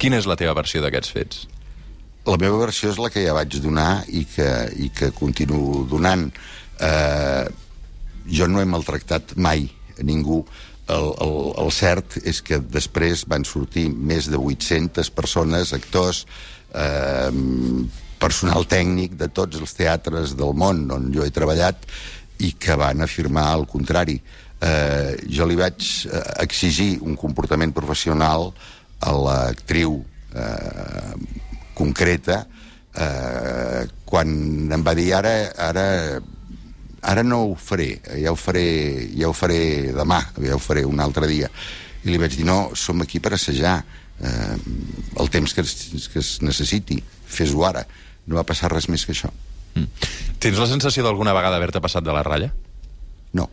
Quina 0.00 0.20
és 0.20 0.28
la 0.28 0.38
teva 0.40 0.56
versió 0.56 0.80
d'aquests 0.84 1.12
fets? 1.12 1.48
La 2.28 2.36
meva 2.40 2.58
versió 2.60 2.90
és 2.92 2.98
la 3.00 3.08
que 3.12 3.22
ja 3.24 3.34
vaig 3.36 3.56
donar 3.64 4.04
i 4.12 4.26
que, 4.28 4.48
i 4.76 4.90
que 4.92 5.10
continuo 5.16 5.84
donant. 5.88 6.28
Eh, 6.80 7.44
jo 8.30 8.48
no 8.48 8.60
he 8.60 8.68
maltractat 8.68 9.34
mai 9.36 9.66
a 9.98 10.04
ningú. 10.06 10.42
El, 10.90 11.10
el, 11.22 11.34
el 11.62 11.72
cert 11.74 12.18
és 12.26 12.40
que 12.42 12.60
després 12.60 13.24
van 13.30 13.44
sortir 13.46 13.88
més 13.90 14.28
de 14.30 14.38
800 14.38 15.10
persones, 15.14 15.74
actors, 15.76 16.24
eh, 16.74 17.30
personal 18.20 18.66
tècnic 18.68 19.16
de 19.20 19.30
tots 19.32 19.60
els 19.60 19.74
teatres 19.76 20.34
del 20.36 20.52
món 20.58 20.84
on 20.92 21.08
jo 21.14 21.24
he 21.24 21.32
treballat 21.32 21.86
i 22.40 22.52
que 22.60 22.76
van 22.76 23.04
afirmar 23.04 23.48
el 23.56 23.66
contrari. 23.68 24.18
Eh, 24.60 25.16
jo 25.32 25.46
li 25.48 25.56
vaig 25.56 25.80
eh, 26.04 26.24
exigir 26.44 26.98
un 27.00 27.16
comportament 27.16 27.72
professional 27.76 28.50
a 29.00 29.12
l'actriu 29.16 30.02
eh, 30.36 31.14
concreta 31.74 32.42
eh, 32.94 33.86
quan 34.04 34.34
em 34.76 34.84
va 34.84 34.94
dir 34.98 35.12
ara, 35.16 35.32
ara 35.70 35.86
ara 37.02 37.22
no 37.24 37.42
ho 37.44 37.54
faré, 37.56 38.00
ja 38.20 38.32
ho 38.32 38.36
faré, 38.36 38.64
ja 39.16 39.28
ho 39.30 39.34
faré 39.36 39.92
demà, 39.96 40.20
ja 40.44 40.56
ho 40.56 40.62
faré 40.62 40.84
un 40.84 41.00
altre 41.00 41.28
dia. 41.30 41.50
I 42.04 42.12
li 42.12 42.20
vaig 42.20 42.36
dir, 42.36 42.46
no, 42.48 42.70
som 42.76 43.00
aquí 43.04 43.20
per 43.20 43.34
assajar 43.36 43.78
eh, 44.20 44.56
el 45.20 45.30
temps 45.32 45.54
que 45.54 45.64
es, 45.64 46.08
que 46.12 46.20
es 46.20 46.38
necessiti, 46.44 47.00
fes-ho 47.26 47.64
ara. 47.66 47.84
No 48.26 48.38
va 48.38 48.46
passar 48.48 48.72
res 48.72 48.88
més 48.92 49.04
que 49.06 49.14
això. 49.16 49.30
Mm. 49.74 50.08
Tens 50.42 50.60
la 50.60 50.68
sensació 50.68 51.04
d'alguna 51.04 51.34
vegada 51.36 51.60
haver-te 51.60 51.82
passat 51.82 52.04
de 52.04 52.14
la 52.14 52.24
ratlla? 52.26 52.50
No. 53.36 53.48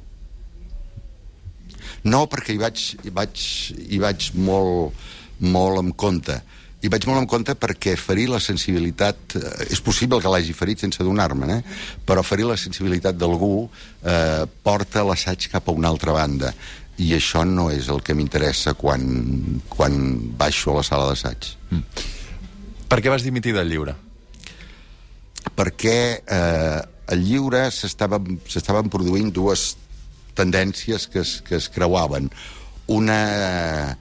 No, 2.07 2.25
perquè 2.31 2.55
hi 2.55 2.61
vaig, 2.61 2.83
hi 3.03 3.13
vaig, 3.13 3.47
hi 3.87 3.99
vaig 4.01 4.29
molt, 4.39 5.07
molt 5.43 5.83
en 5.83 5.91
compte. 5.95 6.39
Hi 6.77 6.91
vaig 6.93 7.07
molt 7.09 7.23
en 7.23 7.27
compte 7.29 7.55
perquè 7.57 7.95
ferir 7.97 8.27
la 8.29 8.41
sensibilitat... 8.43 9.37
Eh, 9.39 9.69
és 9.73 9.81
possible 9.81 10.19
que 10.21 10.31
l'hagi 10.31 10.55
ferit 10.57 10.83
sense 10.83 11.03
donar-me'n, 11.03 11.53
eh? 11.57 11.77
però 12.05 12.23
ferir 12.25 12.49
la 12.49 12.57
sensibilitat 12.59 13.17
d'algú 13.17 13.53
eh, 13.65 14.43
porta 14.63 15.05
l'assaig 15.07 15.49
cap 15.53 15.69
a 15.69 15.75
una 15.77 15.89
altra 15.89 16.13
banda. 16.15 16.53
I 17.01 17.13
això 17.17 17.43
no 17.45 17.69
és 17.73 17.89
el 17.93 18.01
que 18.05 18.15
m'interessa 18.17 18.73
quan, 18.77 19.05
quan 19.69 19.97
baixo 20.37 20.73
a 20.73 20.79
la 20.79 20.85
sala 20.85 21.11
d'assaig. 21.11 21.53
Per 22.87 23.01
què 23.01 23.13
vas 23.13 23.25
dimitir 23.25 23.53
del 23.57 23.69
lliure? 23.69 23.97
perquè 25.55 25.97
eh, 26.21 26.81
al 27.07 27.23
lliure 27.23 27.67
s'estaven 27.71 28.39
s'estaven 28.49 28.89
produint 28.91 29.31
dues 29.33 29.75
tendències 30.37 31.07
que 31.09 31.23
es, 31.23 31.39
que 31.41 31.57
es 31.57 31.69
creuaven. 31.73 32.29
Una, 32.93 33.97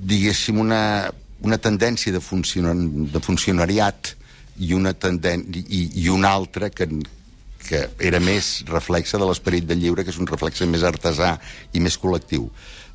diguéssim, 0.00 0.58
una, 0.60 1.10
una 1.44 1.58
tendència 1.58 2.12
de, 2.12 2.20
funcionar, 2.24 2.74
de 2.74 3.20
funcionariat 3.20 4.14
i 4.60 4.74
una, 4.76 4.92
tenden 4.92 5.46
i, 5.52 5.86
i 6.02 6.08
una 6.12 6.32
altra 6.36 6.70
que, 6.72 6.88
que 7.64 7.86
era 7.98 8.20
més 8.20 8.60
reflexa 8.68 9.20
de 9.20 9.28
l'esperit 9.28 9.66
del 9.68 9.80
lliure, 9.80 10.04
que 10.04 10.12
és 10.12 10.20
un 10.20 10.28
reflexe 10.28 10.68
més 10.68 10.84
artesà 10.86 11.36
i 11.72 11.80
més 11.84 11.96
col·lectiu. 12.00 12.48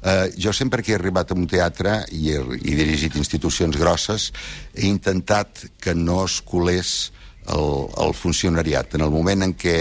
Eh, 0.05 0.29
jo 0.37 0.53
sempre 0.53 0.83
que 0.85 0.93
he 0.93 0.99
arribat 0.99 1.31
a 1.31 1.37
un 1.37 1.47
teatre 1.49 1.97
i 2.13 2.29
he, 2.33 2.41
he 2.61 2.75
dirigit 2.77 3.17
institucions 3.17 3.77
grosses, 3.81 4.29
he 4.75 4.85
intentat 4.89 5.65
que 5.81 5.95
no 5.97 6.23
es 6.25 6.41
colés 6.45 6.95
el, 7.49 7.89
el 8.05 8.13
funcionariat. 8.13 8.93
En 8.93 9.05
el 9.05 9.13
moment 9.13 9.45
en 9.47 9.55
què 9.57 9.77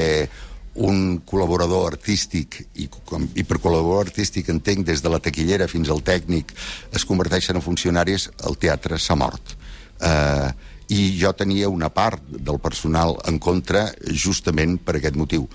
un 0.75 1.21
col·laborador 1.27 1.93
artístic, 1.93 2.59
i, 2.83 2.89
com, 3.07 3.27
i 3.39 3.45
per 3.47 3.61
col·laborador 3.63 4.09
artístic 4.09 4.51
entenc 4.51 4.87
des 4.89 5.03
de 5.05 5.13
la 5.13 5.21
taquillera 5.23 5.69
fins 5.71 5.91
al 5.91 6.03
tècnic, 6.03 6.51
es 6.93 7.07
converteixen 7.07 7.59
en 7.59 7.65
funcionaris, 7.65 8.29
el 8.49 8.59
teatre 8.59 8.99
s'ha 8.99 9.17
mort. 9.19 9.55
Eh, 10.03 10.51
I 10.95 11.05
jo 11.17 11.31
tenia 11.33 11.71
una 11.71 11.89
part 11.89 12.23
del 12.29 12.59
personal 12.61 13.15
en 13.31 13.39
contra 13.39 13.87
justament 14.05 14.77
per 14.85 14.99
aquest 14.99 15.17
motiu. 15.17 15.47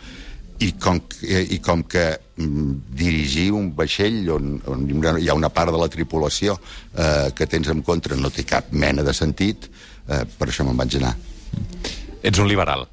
I 0.60 0.74
com, 0.82 0.98
i 1.24 1.60
com 1.64 1.86
que 1.88 2.06
mm, 2.36 2.96
dirigir 3.00 3.52
un 3.56 3.70
vaixell 3.76 4.26
on, 4.34 4.58
on 4.68 4.88
hi 5.22 5.30
ha 5.30 5.38
una 5.38 5.52
part 5.54 5.72
de 5.72 5.80
la 5.80 5.88
tripulació 5.88 6.58
eh, 6.60 7.32
que 7.36 7.48
tens 7.48 7.70
en 7.72 7.84
contra 7.84 8.18
no 8.20 8.32
té 8.32 8.44
cap 8.44 8.72
mena 8.72 9.06
de 9.06 9.16
sentit, 9.16 9.70
eh, 10.08 10.24
per 10.26 10.50
això 10.50 10.68
me'n 10.68 10.80
vaig 10.80 11.00
anar. 11.00 11.16
Ets 12.24 12.40
un 12.40 12.50
liberal. 12.52 12.88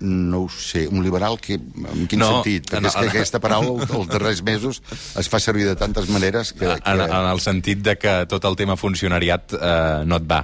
No 0.00 0.42
ho 0.44 0.48
sé. 0.50 0.86
Un 0.88 1.02
liberal 1.04 1.38
que, 1.40 1.54
en 1.54 2.06
quin 2.10 2.18
No, 2.20 2.30
sentit? 2.42 2.66
Perquè 2.70 2.78
en- 2.82 2.86
és 2.90 2.94
que 2.96 3.04
en- 3.06 3.12
aquesta 3.12 3.40
paraula 3.40 3.86
els 3.86 4.08
darrers 4.10 4.42
mesos 4.44 4.82
es 5.18 5.28
fa 5.30 5.38
servir 5.40 5.64
de 5.68 5.76
tantes 5.76 6.08
maneres 6.10 6.52
que... 6.52 6.66
En, 6.66 6.80
que... 6.82 7.04
en 7.06 7.28
el 7.30 7.40
sentit 7.40 7.78
de 7.86 7.94
que 7.98 8.16
tot 8.28 8.44
el 8.44 8.56
tema 8.56 8.76
funcionariat 8.76 9.54
eh, 9.54 10.02
no 10.04 10.16
et 10.20 10.26
va. 10.30 10.42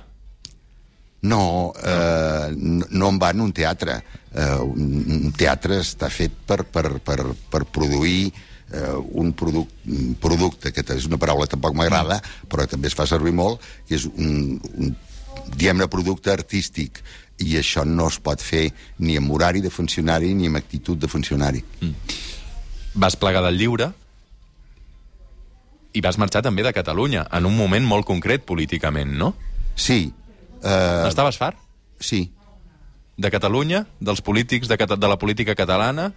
No, 1.22 1.72
eh, 1.84 2.54
no, 2.56 2.86
no 2.88 3.08
en 3.12 3.18
va 3.20 3.30
en 3.34 3.40
un 3.44 3.52
teatre. 3.52 3.98
Eh, 4.32 4.54
un, 4.62 5.02
un 5.26 5.32
teatre 5.36 5.80
està 5.82 6.08
fet 6.08 6.32
per, 6.46 6.62
per, 6.64 6.86
per, 7.04 7.18
per 7.50 7.64
produir 7.68 8.30
eh, 8.72 8.94
un, 9.20 9.32
produc, 9.36 9.68
producte, 10.22 10.72
que 10.72 10.84
és 10.96 11.04
una 11.10 11.18
paraula 11.20 11.44
que 11.44 11.56
tampoc 11.58 11.76
m'agrada, 11.76 12.20
però 12.48 12.64
també 12.70 12.88
es 12.88 12.96
fa 12.96 13.04
servir 13.10 13.34
molt, 13.36 13.60
que 13.88 13.98
és 13.98 14.06
un, 14.08 14.56
un 14.80 14.94
diguem-ne, 15.48 15.88
producte 15.88 16.32
artístic. 16.32 17.02
I 17.40 17.56
això 17.56 17.86
no 17.88 18.10
es 18.12 18.18
pot 18.20 18.42
fer 18.44 18.66
ni 19.00 19.16
amb 19.16 19.32
horari 19.32 19.62
de 19.64 19.72
funcionari 19.72 20.34
ni 20.36 20.50
amb 20.50 20.60
actitud 20.60 20.98
de 21.00 21.08
funcionari. 21.08 21.64
Vas 22.94 23.16
plegar 23.16 23.42
del 23.46 23.56
lliure 23.56 23.92
i 25.96 26.00
vas 26.04 26.18
marxar 26.20 26.42
també 26.44 26.62
de 26.62 26.72
Catalunya, 26.72 27.24
en 27.32 27.46
un 27.48 27.56
moment 27.56 27.86
molt 27.86 28.06
concret 28.06 28.44
políticament, 28.46 29.16
no? 29.18 29.32
Sí, 29.74 30.12
Uh... 30.62 31.08
Estaves 31.08 31.38
fart? 31.38 31.56
sí, 31.98 32.32
De 33.16 33.30
Catalunya, 33.30 33.86
dels 34.00 34.22
polítics, 34.24 34.68
de, 34.68 34.76
de 34.76 35.08
la 35.08 35.18
política 35.18 35.54
catalana... 35.54 36.12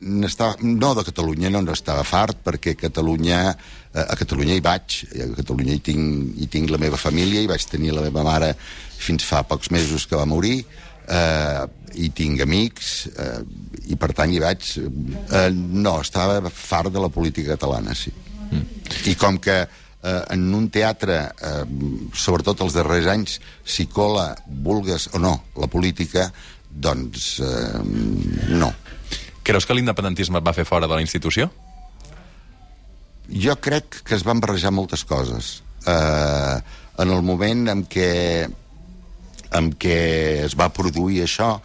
N'estava, 0.00 0.56
no 0.64 0.94
de 0.96 1.04
Catalunya, 1.04 1.50
no 1.52 1.60
n'estava 1.64 2.04
fart, 2.08 2.38
perquè 2.44 2.72
Catalunya, 2.78 3.40
eh, 3.92 4.04
a 4.04 4.16
Catalunya 4.16 4.56
hi 4.56 4.62
vaig, 4.64 5.00
a 5.12 5.26
Catalunya 5.36 5.74
hi 5.76 5.82
tinc, 5.84 6.38
hi 6.40 6.48
tinc 6.48 6.70
la 6.72 6.80
meva 6.80 7.00
família, 7.00 7.42
hi 7.42 7.50
vaig 7.50 7.66
tenir 7.68 7.92
la 7.92 8.06
meva 8.06 8.24
mare 8.24 8.54
fins 9.00 9.26
fa 9.28 9.42
pocs 9.48 9.70
mesos 9.74 10.06
que 10.08 10.16
va 10.16 10.28
morir, 10.28 10.62
eh, 11.08 11.66
hi 12.00 12.08
tinc 12.16 12.40
amics, 12.46 13.10
eh, 13.12 13.42
i 13.92 13.98
per 14.00 14.12
tant 14.16 14.32
hi 14.32 14.40
vaig... 14.40 14.72
Eh, 14.78 15.50
no, 15.52 15.98
estava 16.00 16.40
fart 16.48 16.92
de 16.94 17.02
la 17.02 17.12
política 17.12 17.56
catalana, 17.56 17.94
sí. 17.94 18.12
Mm. 18.50 18.64
I 19.12 19.14
com 19.20 19.38
que 19.42 19.60
eh, 20.02 20.22
en 20.30 20.54
un 20.54 20.68
teatre, 20.72 21.18
eh, 21.40 21.64
sobretot 22.14 22.62
els 22.64 22.76
darrers 22.76 23.10
anys, 23.10 23.38
s'hi 23.64 23.88
cola, 23.92 24.30
vulgues 24.46 25.10
o 25.14 25.20
no, 25.22 25.34
la 25.60 25.68
política, 25.70 26.30
doncs 26.70 27.40
eh, 27.44 27.82
no. 28.54 28.72
Creus 29.50 29.66
que 29.66 29.74
l'independentisme 29.74 30.38
et 30.38 30.46
va 30.46 30.54
fer 30.54 30.62
fora 30.62 30.86
de 30.86 30.94
la 30.94 31.02
institució? 31.02 31.48
Jo 33.30 33.56
crec 33.58 33.96
que 34.06 34.14
es 34.14 34.22
van 34.22 34.38
barrejar 34.38 34.70
moltes 34.70 35.02
coses. 35.02 35.48
Uh, 35.82 36.60
en 37.02 37.10
el 37.10 37.24
moment 37.26 37.64
en 37.72 37.82
què, 37.90 38.10
en 39.58 39.72
què 39.74 39.96
es 40.44 40.54
va 40.60 40.68
produir 40.76 41.24
això, 41.24 41.56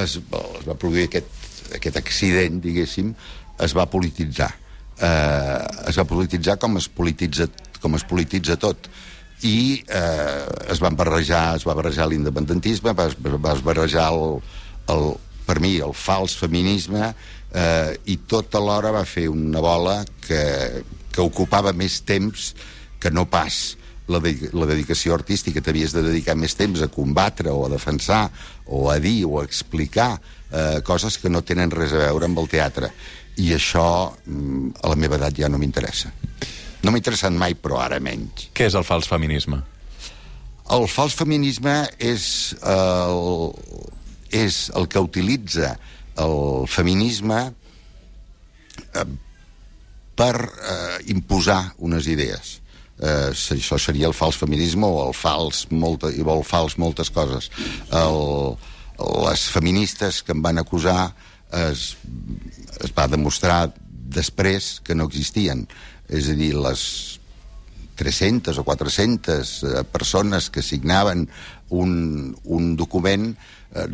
es, 0.00 0.14
es 0.16 0.64
va 0.64 0.78
produir 0.80 1.10
aquest, 1.10 1.28
aquest 1.76 2.00
accident, 2.00 2.56
diguéssim, 2.64 3.12
es 3.68 3.76
va 3.76 3.84
polititzar. 3.92 4.48
Uh, 4.96 5.60
es 5.92 6.00
va 6.00 6.08
polititzar 6.08 6.56
com 6.62 6.80
es 6.80 6.88
polititza, 6.88 7.50
com 7.84 8.00
es 8.00 8.08
polititza 8.08 8.56
tot 8.56 8.88
i 9.44 9.82
eh, 9.92 10.46
es 10.72 10.78
van 10.80 10.96
barrejar 10.96 11.58
es 11.58 11.66
va 11.68 11.74
barrejar 11.76 12.06
l'independentisme 12.08 12.94
va, 12.96 13.04
va 13.44 13.52
barrejar 13.60 14.06
el, 14.14 14.38
el, 14.94 15.02
per 15.46 15.60
mi 15.62 15.76
el 15.82 15.94
fals 15.96 16.36
feminisme 16.38 17.02
eh, 17.06 17.96
i 18.10 18.18
tot 18.28 18.54
alhora 18.58 18.92
va 18.94 19.04
fer 19.08 19.28
una 19.30 19.62
bola 19.64 20.00
que, 20.26 20.82
que 21.12 21.24
ocupava 21.24 21.72
més 21.72 22.00
temps 22.06 22.52
que 23.00 23.12
no 23.14 23.26
pas 23.30 23.76
la, 24.08 24.20
de, 24.22 24.34
la 24.54 24.66
dedicació 24.68 25.14
artística. 25.14 25.62
T'havies 25.62 25.94
de 25.94 26.04
dedicar 26.06 26.36
més 26.38 26.56
temps 26.58 26.82
a 26.82 26.90
combatre 26.92 27.52
o 27.52 27.66
a 27.66 27.70
defensar 27.72 28.26
o 28.66 28.88
a 28.90 28.98
dir 29.02 29.22
o 29.28 29.38
a 29.40 29.46
explicar 29.46 30.16
eh, 30.16 30.82
coses 30.86 31.18
que 31.22 31.30
no 31.32 31.44
tenen 31.46 31.72
res 31.74 31.94
a 31.94 32.08
veure 32.08 32.28
amb 32.28 32.42
el 32.42 32.50
teatre. 32.50 32.90
I 33.42 33.52
això 33.56 33.86
mm, 34.24 34.82
a 34.82 34.92
la 34.92 34.98
meva 34.98 35.20
edat 35.20 35.38
ja 35.38 35.50
no 35.52 35.60
m'interessa. 35.62 36.12
No 36.82 36.92
m'ha 36.92 37.00
interessat 37.00 37.34
mai 37.34 37.56
però 37.58 37.80
ara 37.82 38.00
menys. 38.02 38.50
Què 38.54 38.68
és 38.70 38.76
el 38.78 38.86
fals 38.86 39.08
feminisme? 39.10 39.62
el 40.74 40.86
fals 40.90 41.14
feminisme 41.14 41.74
és 42.02 42.54
el, 42.66 43.52
és 44.30 44.66
el 44.76 44.88
que 44.88 45.02
utilitza 45.02 45.76
el 46.22 46.66
feminisme 46.68 47.40
eh, 48.94 49.06
per 50.16 50.34
eh, 50.36 50.98
imposar 51.12 51.74
unes 51.78 52.08
idees. 52.08 52.60
Eh, 52.96 53.32
això 53.32 53.76
seria 53.78 54.08
el 54.08 54.16
fals 54.16 54.38
feminisme 54.40 54.88
o 54.88 55.02
el 55.08 55.14
fals, 55.16 55.66
molta, 55.70 56.10
i 56.10 56.24
el 56.24 56.44
fals 56.48 56.78
moltes 56.80 57.12
coses. 57.12 57.50
El, 57.92 58.56
les 59.26 59.48
feministes 59.52 60.22
que 60.24 60.32
em 60.32 60.40
van 60.42 60.58
acusar 60.62 61.10
es, 61.68 61.92
es 62.80 62.94
va 62.96 63.08
demostrar 63.12 63.68
després 63.90 64.78
que 64.84 64.96
no 64.96 65.06
existien. 65.10 65.66
És 66.08 66.30
a 66.32 66.38
dir, 66.38 66.54
les 66.56 66.82
300 67.96 68.56
o 68.60 68.64
400 68.64 69.52
eh, 69.64 69.84
persones 69.90 70.50
que 70.50 70.62
signaven 70.62 71.28
un, 71.68 72.36
un 72.44 72.76
document 72.76 73.34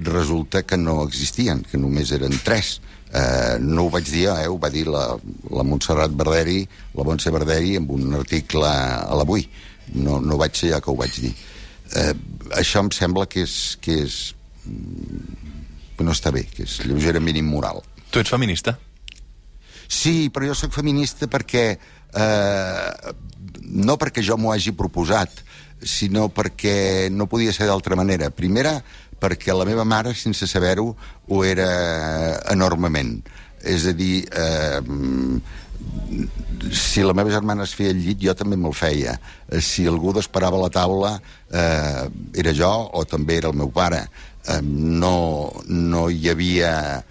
resulta 0.06 0.62
que 0.62 0.76
no 0.76 1.02
existien, 1.06 1.62
que 1.68 1.80
només 1.80 2.12
eren 2.14 2.34
tres. 2.44 2.80
Eh, 3.12 3.58
no 3.60 3.86
ho 3.86 3.92
vaig 3.92 4.08
dir 4.08 4.28
eh, 4.32 4.46
ho 4.48 4.56
va 4.60 4.70
dir 4.72 4.86
la, 4.88 5.04
la 5.52 5.64
Montserrat 5.68 6.14
Barderi, 6.16 6.62
la 6.96 7.04
Montse 7.04 7.32
Barderi, 7.34 7.76
en 7.76 7.88
un 7.90 8.14
article 8.16 8.68
a 8.68 9.16
l'Avui. 9.18 9.48
No, 9.98 10.20
no 10.22 10.38
vaig 10.40 10.56
ser 10.56 10.72
jo 10.72 10.80
que 10.80 10.92
ho 10.92 10.96
vaig 10.96 11.18
dir. 11.20 11.32
Eh, 11.98 12.14
això 12.56 12.80
em 12.80 12.92
sembla 12.94 13.26
que 13.28 13.44
és, 13.44 13.56
que 13.84 13.98
és 14.06 14.20
mm, 14.64 15.50
que 15.98 16.06
no 16.06 16.14
està 16.16 16.32
bé, 16.32 16.46
que 16.48 16.64
és 16.64 16.78
lleugerament 16.86 17.36
immoral. 17.42 17.82
Tu 18.10 18.22
ets 18.22 18.32
feminista? 18.32 18.78
Sí, 19.92 20.30
però 20.32 20.48
jo 20.48 20.56
sóc 20.58 20.72
feminista 20.74 21.28
perquè... 21.28 21.66
Eh, 22.12 23.12
no 23.72 23.96
perquè 23.96 24.20
jo 24.24 24.36
m'ho 24.36 24.52
hagi 24.52 24.74
proposat, 24.76 25.42
sinó 25.82 26.26
perquè 26.32 27.08
no 27.12 27.28
podia 27.28 27.52
ser 27.56 27.68
d'altra 27.68 27.96
manera. 27.96 28.30
Primera, 28.34 28.74
perquè 29.22 29.54
la 29.54 29.66
meva 29.68 29.86
mare, 29.86 30.16
sense 30.18 30.48
saber-ho, 30.50 30.90
ho 31.28 31.44
era 31.46 31.70
enormement. 32.50 33.20
És 33.62 33.86
a 33.86 33.94
dir, 33.94 34.26
eh, 34.34 34.80
si 36.72 37.02
la 37.06 37.14
meva 37.14 37.30
germana 37.30 37.62
es 37.62 37.74
feia 37.78 37.94
el 37.94 38.02
llit, 38.02 38.20
jo 38.22 38.34
també 38.34 38.58
me'l 38.58 38.74
feia. 38.74 39.14
Eh, 39.48 39.60
Si 39.60 39.86
algú 39.86 40.12
desparava 40.12 40.58
la 40.58 40.70
taula, 40.70 41.20
eh, 41.50 42.08
era 42.34 42.52
jo 42.52 42.72
o 42.92 43.04
també 43.04 43.38
era 43.38 43.48
el 43.48 43.56
meu 43.56 43.70
pare. 43.70 44.08
Eh, 44.48 44.60
no, 44.62 45.52
no 45.68 46.08
hi 46.10 46.28
havia 46.28 47.04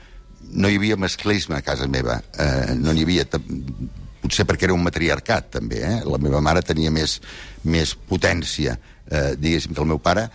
no 0.51 0.67
hi 0.67 0.75
havia 0.75 0.97
masclisme 0.97 1.55
a 1.55 1.61
casa 1.61 1.87
meva. 1.87 2.21
Eh, 2.37 2.75
no 2.75 2.91
n'hi 2.91 3.05
havia... 3.07 3.25
Potser 4.21 4.45
perquè 4.45 4.67
era 4.67 4.75
un 4.75 4.83
matriarcat, 4.83 5.47
també. 5.55 5.79
Eh? 5.81 6.01
La 6.05 6.19
meva 6.21 6.41
mare 6.43 6.61
tenia 6.61 6.91
més, 6.93 7.19
més 7.63 7.95
potència, 7.95 8.75
eh, 9.09 9.31
diguéssim, 9.39 9.73
que 9.73 9.81
el 9.81 9.89
meu 9.89 9.97
pare. 9.97 10.27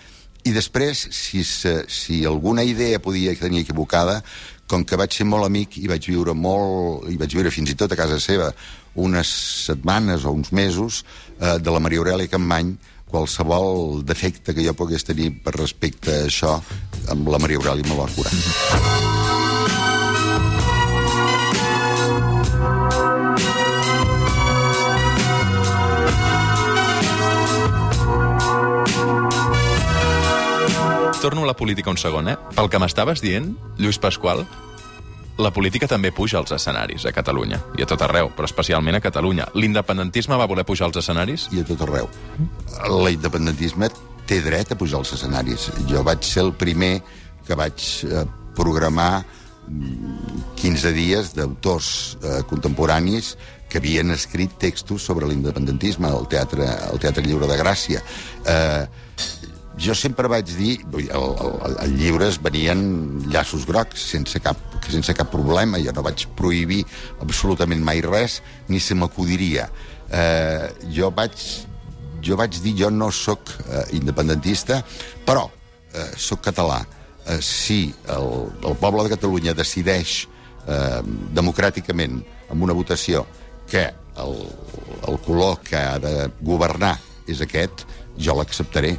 I 0.47 0.53
després, 0.55 1.09
si, 1.11 1.43
se, 1.45 1.81
si 1.91 2.25
alguna 2.25 2.63
idea 2.63 3.03
podia 3.03 3.35
tenir 3.39 3.65
equivocada, 3.65 4.21
com 4.67 4.85
que 4.87 4.99
vaig 4.99 5.15
ser 5.15 5.27
molt 5.27 5.47
amic 5.47 5.79
i 5.79 5.87
vaig 5.91 6.07
viure 6.11 6.35
molt, 6.35 7.07
i 7.11 7.19
vaig 7.19 7.35
viure 7.35 7.53
fins 7.55 7.71
i 7.71 7.79
tot 7.79 7.93
a 7.93 7.99
casa 7.99 8.19
seva 8.23 8.51
unes 8.97 9.31
setmanes 9.67 10.25
o 10.25 10.33
uns 10.33 10.53
mesos 10.57 11.05
eh, 11.39 11.59
de 11.59 11.71
la 11.71 11.83
Maria 11.83 12.03
Aurelia 12.03 12.33
Campany, 12.33 12.77
qualsevol 13.07 14.03
defecte 14.07 14.55
que 14.55 14.67
jo 14.67 14.75
pogués 14.75 15.07
tenir 15.07 15.31
per 15.45 15.55
respecte 15.59 16.15
a 16.15 16.27
això, 16.31 16.59
amb 17.13 17.31
la 17.31 17.43
Maria 17.43 17.63
Aurelia 17.63 17.87
me 17.87 17.99
va 18.01 18.11
curar. 18.17 19.36
Torno 31.27 31.43
a 31.43 31.47
la 31.47 31.57
política 31.57 31.91
un 31.91 31.97
segon, 31.99 32.29
eh? 32.31 32.37
Pel 32.55 32.69
que 32.71 32.79
m'estaves 32.79 33.19
dient, 33.19 33.49
Lluís 33.83 33.97
Pasqual, 33.99 34.45
la 35.43 35.51
política 35.51 35.89
també 35.91 36.13
puja 36.15 36.37
als 36.39 36.53
escenaris 36.55 37.03
a 37.03 37.11
Catalunya, 37.11 37.57
i 37.75 37.83
a 37.83 37.87
tot 37.91 38.05
arreu, 38.07 38.29
però 38.31 38.47
especialment 38.47 38.95
a 38.95 39.01
Catalunya. 39.03 39.49
L'independentisme 39.59 40.37
va 40.39 40.47
voler 40.47 40.63
pujar 40.69 40.87
als 40.87 41.01
escenaris? 41.01 41.49
i 41.51 41.65
a 41.65 41.67
tot 41.67 41.81
arreu. 41.83 42.07
L'independentisme 43.09 43.89
té 44.31 44.39
dret 44.45 44.71
a 44.71 44.79
pujar 44.79 45.01
als 45.01 45.17
escenaris. 45.17 45.65
Jo 45.91 46.05
vaig 46.07 46.23
ser 46.23 46.45
el 46.45 46.53
primer 46.55 47.01
que 47.49 47.59
vaig 47.59 47.89
eh, 48.07 48.23
programar 48.55 49.25
mm, 49.67 50.45
15 50.63 50.93
dies 50.95 51.33
d'autors 51.35 51.89
eh, 52.23 52.37
contemporanis 52.47 53.33
que 53.67 53.83
havien 53.83 54.15
escrit 54.15 54.55
textos 54.63 55.03
sobre 55.03 55.27
l'independentisme 55.27 56.07
al 56.07 56.31
teatre, 56.31 56.71
al 56.71 57.03
teatre 57.03 57.27
Lliure 57.27 57.51
de 57.51 57.59
Gràcia. 57.59 58.05
Eh, 58.47 58.87
jo 59.79 59.95
sempre 59.95 60.29
vaig 60.33 60.49
dir, 60.57 60.79
vull 60.89 61.05
dir, 61.05 61.13
el, 61.15 61.37
el, 61.45 61.77
el 61.85 61.97
llibres 62.01 62.41
venien 62.43 62.81
llaços 63.29 63.67
grocs, 63.69 64.07
sense 64.15 64.41
cap, 64.41 64.57
sense 64.89 65.13
cap 65.17 65.31
problema, 65.33 65.81
jo 65.83 65.93
no 65.97 66.05
vaig 66.07 66.27
prohibir 66.39 66.83
absolutament 67.21 67.85
mai 67.85 68.01
res, 68.05 68.41
ni 68.69 68.81
se 68.81 68.97
m'acudiria. 68.97 69.69
Eh, 70.07 70.69
jo 70.97 71.11
vaig 71.15 71.35
jo 72.27 72.37
vaig 72.39 72.57
dir 72.63 72.75
jo 72.79 72.91
no 72.91 73.11
sóc 73.15 73.53
eh, 73.69 73.85
independentista, 73.99 74.81
però 75.27 75.47
eh, 75.93 76.11
sóc 76.17 76.43
català. 76.43 76.85
eh, 77.27 77.41
si 77.43 77.95
el, 78.09 78.29
el 78.63 78.77
poble 78.79 79.03
de 79.05 79.11
Catalunya 79.15 79.55
decideix 79.55 80.27
eh, 80.67 81.03
democràticament, 81.35 82.23
amb 82.51 82.63
una 82.63 82.75
votació, 82.75 83.27
que 83.67 83.83
el, 84.23 84.37
el 85.09 85.19
color 85.27 85.59
que 85.67 85.77
ha 85.77 85.99
de 85.99 86.31
governar 86.41 86.97
és 87.27 87.43
aquest, 87.43 87.85
jo 88.17 88.37
l'acceptaré, 88.39 88.95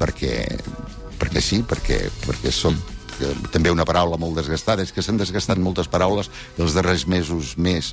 perquè, 0.00 0.34
perquè 1.20 1.42
sí, 1.42 1.62
perquè, 1.66 2.00
perquè 2.26 2.52
som 2.54 2.76
que 3.14 3.30
també 3.54 3.70
una 3.70 3.86
paraula 3.86 4.18
molt 4.18 4.34
desgastada, 4.40 4.82
és 4.82 4.90
que 4.92 5.02
s'han 5.02 5.20
desgastat 5.20 5.60
moltes 5.62 5.86
paraules 5.90 6.30
els 6.58 6.74
darrers 6.74 7.06
mesos 7.06 7.54
més, 7.56 7.92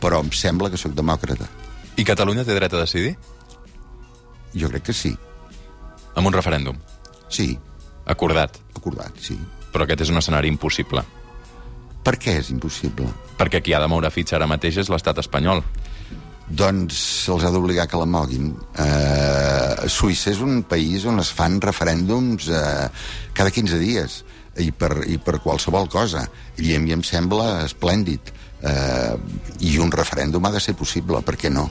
però 0.00 0.22
em 0.24 0.30
sembla 0.32 0.70
que 0.72 0.80
sóc 0.80 0.94
demòcrata. 0.96 1.48
I 1.96 2.06
Catalunya 2.08 2.46
té 2.48 2.56
dret 2.56 2.72
a 2.72 2.80
decidir? 2.80 3.16
Jo 4.56 4.70
crec 4.72 4.88
que 4.88 4.96
sí. 4.96 5.12
Amb 6.16 6.28
un 6.28 6.32
referèndum. 6.32 6.78
Sí, 7.28 7.58
Acordat. 8.06 8.58
acordat, 8.74 9.12
sí. 9.20 9.38
Però 9.72 9.84
aquest 9.84 10.02
és 10.02 10.10
un 10.10 10.18
escenari 10.18 10.48
impossible. 10.48 11.04
Per 12.02 12.16
què 12.18 12.38
és 12.40 12.50
impossible? 12.50 13.06
Perquè 13.38 13.62
qui 13.62 13.72
ha 13.72 13.80
de 13.80 13.88
moure 13.88 14.10
fitxa 14.10 14.36
ara 14.36 14.48
mateix 14.50 14.76
és 14.82 14.90
l'estat 14.90 15.18
espanyol. 15.22 15.62
Doncs 16.52 16.98
se'ls 17.24 17.46
ha 17.46 17.50
d'obligar 17.54 17.86
que 17.88 17.96
la 18.00 18.08
moguin. 18.08 18.50
Uh, 18.76 19.88
Suïssa 19.88 20.32
és 20.34 20.42
un 20.44 20.60
país 20.68 21.06
on 21.08 21.22
es 21.22 21.30
fan 21.32 21.56
referèndums 21.64 22.50
uh, 22.52 22.88
cada 23.32 23.52
15 23.54 23.80
dies 23.80 24.18
i 24.60 24.68
per, 24.76 25.06
i 25.08 25.16
per 25.16 25.38
qualsevol 25.40 25.88
cosa. 25.88 26.26
I 26.60 26.74
a 26.76 26.80
mi 26.82 26.92
em 26.92 27.04
sembla 27.06 27.62
esplèndid. 27.64 28.34
Uh, 28.62 29.16
I 29.64 29.78
un 29.82 29.90
referèndum 29.90 30.44
ha 30.44 30.52
de 30.54 30.60
ser 30.62 30.76
possible, 30.78 31.22
per 31.24 31.38
què 31.40 31.50
no? 31.50 31.70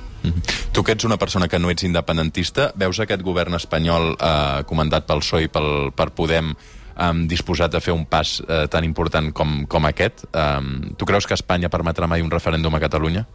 Tu 0.74 0.84
que 0.84 0.96
ets 0.98 1.06
una 1.08 1.20
persona 1.22 1.48
que 1.48 1.60
no 1.60 1.70
ets 1.72 1.86
independentista, 1.88 2.72
veus 2.76 3.00
aquest 3.00 3.24
govern 3.26 3.56
espanyol 3.58 4.14
eh, 4.14 4.62
comandat 4.70 5.08
pel 5.08 5.24
PSOE 5.24 5.48
i 5.48 5.52
pel, 5.52 5.70
per 5.96 6.10
Podem 6.16 6.52
eh, 6.52 7.14
disposat 7.32 7.76
a 7.76 7.82
fer 7.84 7.96
un 7.96 8.06
pas 8.12 8.38
eh, 8.44 8.66
tan 8.72 8.88
important 8.88 9.32
com, 9.36 9.62
com 9.72 9.88
aquest? 9.88 10.26
Eh, 10.32 10.94
tu 10.98 11.08
creus 11.08 11.28
que 11.28 11.38
Espanya 11.38 11.72
permetrà 11.72 12.12
mai 12.12 12.24
un 12.24 12.32
referèndum 12.34 12.76
a 12.76 12.84
Catalunya? 12.84 13.26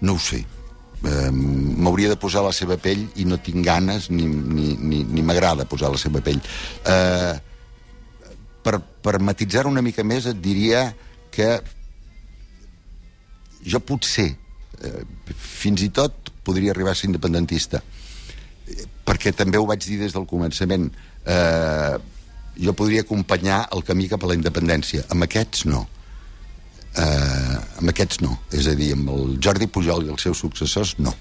No 0.00 0.16
ho 0.16 0.20
sé. 0.22 0.42
Eh, 1.06 1.30
M'hauria 1.30 2.10
de 2.12 2.18
posar 2.20 2.42
la 2.44 2.54
seva 2.56 2.78
pell 2.80 3.04
i 3.20 3.26
no 3.28 3.38
tinc 3.38 3.64
ganes 3.64 4.10
ni, 4.10 4.26
ni, 4.26 4.74
ni, 4.76 5.02
ni 5.04 5.24
m'agrada 5.24 5.68
posar 5.68 5.92
la 5.92 6.00
seva 6.00 6.22
pell. 6.24 6.40
Eh, 6.84 7.34
per, 8.66 8.80
per 9.02 9.18
matitzar 9.22 9.66
una 9.70 9.84
mica 9.84 10.04
més 10.04 10.26
et 10.26 10.40
diria 10.42 10.88
que 11.30 11.50
jo 13.66 13.80
potser, 13.82 14.30
eh, 14.80 15.02
fins 15.36 15.82
i 15.82 15.90
tot, 15.94 16.32
podria 16.46 16.72
arribar 16.72 16.94
a 16.94 16.98
ser 16.98 17.10
independentista. 17.10 17.82
Perquè 19.06 19.32
també 19.34 19.58
ho 19.58 19.66
vaig 19.66 19.84
dir 19.86 19.98
des 20.00 20.14
del 20.14 20.26
començament. 20.26 20.88
Eh, 21.26 21.96
jo 22.62 22.72
podria 22.72 23.02
acompanyar 23.04 23.66
el 23.74 23.84
camí 23.84 24.08
cap 24.10 24.24
a 24.24 24.30
la 24.30 24.38
independència. 24.38 25.04
Amb 25.12 25.26
aquests, 25.26 25.66
no. 25.70 25.84
Eh, 26.96 27.56
amb 27.80 27.92
aquests, 27.92 28.22
no. 28.24 28.38
És 28.56 28.68
a 28.70 28.74
dir, 28.78 28.92
amb 28.96 29.10
el 29.12 29.36
Jordi 29.42 29.68
Pujol 29.68 30.06
i 30.06 30.12
els 30.14 30.24
seus 30.24 30.40
successors, 30.40 30.94
no. 31.02 31.12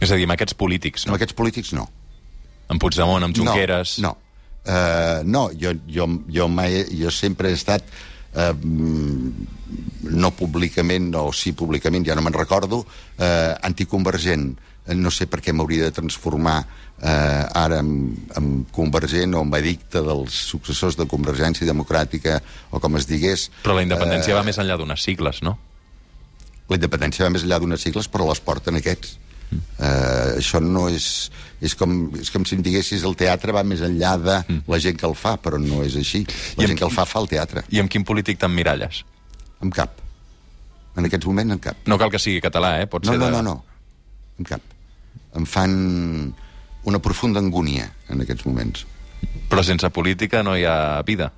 És 0.00 0.10
a 0.10 0.18
dir, 0.18 0.26
amb 0.26 0.34
aquests 0.34 0.56
polítics, 0.58 1.06
Amb 1.06 1.14
no? 1.14 1.20
aquests 1.20 1.36
polítics, 1.38 1.72
no. 1.76 1.86
Amb 2.68 2.82
Puigdemont, 2.82 3.24
amb 3.26 3.36
Junqueras... 3.36 3.98
No, 4.02 4.14
no. 4.14 4.20
Uh, 4.64 5.20
no, 5.28 5.50
jo, 5.60 5.74
jo, 5.92 6.06
jo, 6.32 6.46
mai, 6.48 6.78
jo 6.96 7.10
sempre 7.12 7.50
he 7.50 7.56
estat 7.58 7.84
uh, 8.32 8.54
no 8.56 10.30
públicament 10.32 11.10
o 11.20 11.26
sí 11.36 11.52
públicament, 11.52 12.06
ja 12.08 12.16
no 12.16 12.24
me'n 12.24 12.32
recordo 12.32 12.78
uh, 12.80 13.52
anticonvergent 13.60 14.54
no 14.92 15.10
sé 15.14 15.26
per 15.30 15.40
què 15.40 15.54
m'hauria 15.56 15.86
de 15.86 15.94
transformar 15.96 16.58
eh, 17.00 17.44
ara 17.56 17.78
en, 17.80 17.92
en 18.36 18.48
convergent 18.74 19.34
o 19.34 19.44
en 19.46 19.54
addicte 19.56 20.02
dels 20.04 20.40
successors 20.52 20.98
de 21.00 21.06
Convergència 21.08 21.66
Democràtica 21.68 22.40
o 22.70 22.80
com 22.82 23.00
es 23.00 23.08
digués 23.08 23.48
Però 23.62 23.78
la 23.78 23.86
independència 23.86 24.36
va 24.36 24.44
més 24.44 24.60
enllà 24.60 24.76
d'unes 24.80 25.02
sigles, 25.02 25.40
no? 25.42 25.56
la 26.68 26.78
independència 26.78 27.26
va 27.26 27.32
més 27.32 27.44
enllà 27.44 27.58
d'unes 27.60 27.82
sigles, 27.84 28.08
però 28.08 28.26
les 28.28 28.40
porten 28.40 28.78
aquests. 28.80 29.18
Mm. 29.50 29.58
Uh, 29.78 30.38
això 30.40 30.60
no 30.64 30.86
és... 30.88 31.08
És 31.64 31.72
com, 31.80 31.92
és 32.20 32.28
com 32.32 32.42
si 32.44 32.58
em 32.58 32.62
diguessis 32.64 33.04
el 33.08 33.14
teatre 33.16 33.52
va 33.56 33.62
més 33.64 33.80
enllà 33.84 34.14
de 34.20 34.34
mm. 34.42 34.64
la 34.68 34.78
gent 34.82 34.98
que 35.00 35.06
el 35.08 35.14
fa, 35.16 35.36
però 35.40 35.60
no 35.60 35.82
és 35.84 35.94
així. 35.96 36.24
La 36.58 36.64
I 36.64 36.66
gent 36.66 36.74
amb 36.74 36.80
que 36.82 36.88
el 36.88 36.92
fa 36.92 37.06
fa 37.08 37.22
el 37.22 37.30
teatre. 37.30 37.62
I 37.72 37.80
amb 37.80 37.92
quin 37.92 38.04
polític 38.04 38.40
t'emmiralles? 38.42 39.00
En 39.64 39.72
cap. 39.72 40.00
En 40.96 41.08
aquests 41.08 41.28
moments, 41.30 41.56
en 41.56 41.62
cap. 41.64 41.80
No 41.88 41.96
cal 42.00 42.12
que 42.12 42.20
sigui 42.20 42.42
català, 42.44 42.76
eh? 42.82 42.88
Pot 42.90 43.06
No, 43.06 43.14
ser 43.14 43.20
no, 43.22 43.30
de... 43.30 43.38
no, 43.38 43.42
no. 43.54 44.40
En 44.40 44.48
cap. 44.50 44.73
Em 45.34 45.46
fan 45.46 45.72
una 46.84 47.00
profunda 47.02 47.40
angúnia 47.40 47.88
en 48.12 48.20
aquests 48.22 48.46
moments. 48.46 48.84
Però 49.50 49.62
sense 49.64 49.88
política 49.90 50.42
no 50.44 50.56
hi 50.56 50.64
ha 50.68 51.00
vida. 51.06 51.30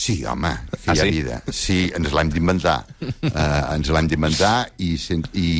Sí, 0.00 0.22
home, 0.24 0.52
que 0.70 0.90
Ah, 0.90 0.94
hi 0.94 0.98
ha 0.98 1.04
sí? 1.04 1.10
vida. 1.10 1.42
Sí, 1.52 1.78
ens 1.96 2.12
l'hem 2.12 2.30
d'inventar. 2.32 2.78
uh, 3.00 3.74
ens 3.74 3.90
l'hem 3.92 4.06
d'inventar 4.08 4.70
i, 4.78 4.94
i 5.36 5.50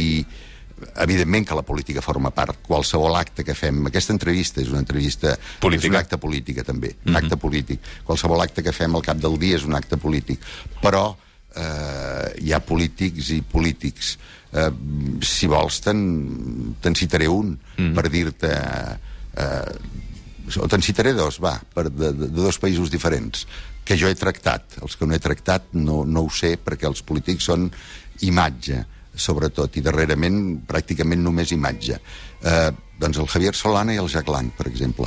evidentment 1.04 1.44
que 1.48 1.54
la 1.58 1.62
política 1.66 2.00
forma 2.00 2.30
part. 2.32 2.56
Qualsevol 2.64 3.16
acte 3.18 3.44
que 3.44 3.54
fem... 3.54 3.82
Aquesta 3.90 4.14
entrevista 4.16 4.62
és 4.62 4.70
una 4.72 4.80
entrevista... 4.80 5.34
Política. 5.60 5.86
És 5.88 5.92
un 5.92 5.98
acte 6.00 6.16
política, 6.22 6.64
també. 6.64 6.94
Un 7.06 7.16
acte 7.20 7.36
polític. 7.36 7.84
Qualsevol 8.06 8.40
acte 8.40 8.64
que 8.64 8.72
fem 8.72 8.96
al 8.96 9.04
cap 9.04 9.20
del 9.20 9.36
dia 9.40 9.58
és 9.60 9.66
un 9.68 9.76
acte 9.76 9.98
polític. 10.00 10.40
Però 10.80 11.10
eh, 11.56 12.28
hi 12.44 12.52
ha 12.52 12.60
polítics 12.60 13.32
i 13.36 13.40
polítics. 13.42 14.16
Eh, 14.50 14.70
si 15.22 15.48
vols, 15.50 15.80
te'n 15.84 16.04
te 16.82 16.94
citaré 16.98 17.30
un 17.30 17.56
per 17.94 18.08
dir-te... 18.10 18.54
Eh, 19.34 19.74
o 20.50 20.66
te'n 20.66 20.82
citaré 20.82 21.12
dos, 21.14 21.38
va, 21.38 21.60
per, 21.62 21.86
de, 21.90 22.10
de, 22.10 22.26
de 22.26 22.42
dos 22.42 22.58
països 22.58 22.90
diferents, 22.90 23.44
que 23.86 23.94
jo 23.94 24.08
he 24.10 24.16
tractat. 24.18 24.80
Els 24.82 24.96
que 24.98 25.06
no 25.06 25.14
he 25.14 25.22
tractat 25.22 25.70
no, 25.78 26.02
no 26.02 26.24
ho 26.26 26.30
sé, 26.34 26.56
perquè 26.58 26.88
els 26.88 27.04
polítics 27.06 27.46
són 27.46 27.68
imatge, 28.26 28.82
sobretot, 29.14 29.76
i 29.78 29.84
darrerament 29.84 30.60
pràcticament 30.66 31.22
només 31.22 31.54
imatge. 31.54 32.00
Eh, 32.42 32.70
doncs 32.98 33.20
el 33.22 33.30
Javier 33.30 33.54
Solana 33.54 33.94
i 33.94 34.00
el 34.02 34.10
Jacques 34.10 34.34
Lang, 34.34 34.50
per 34.56 34.66
exemple. 34.66 35.06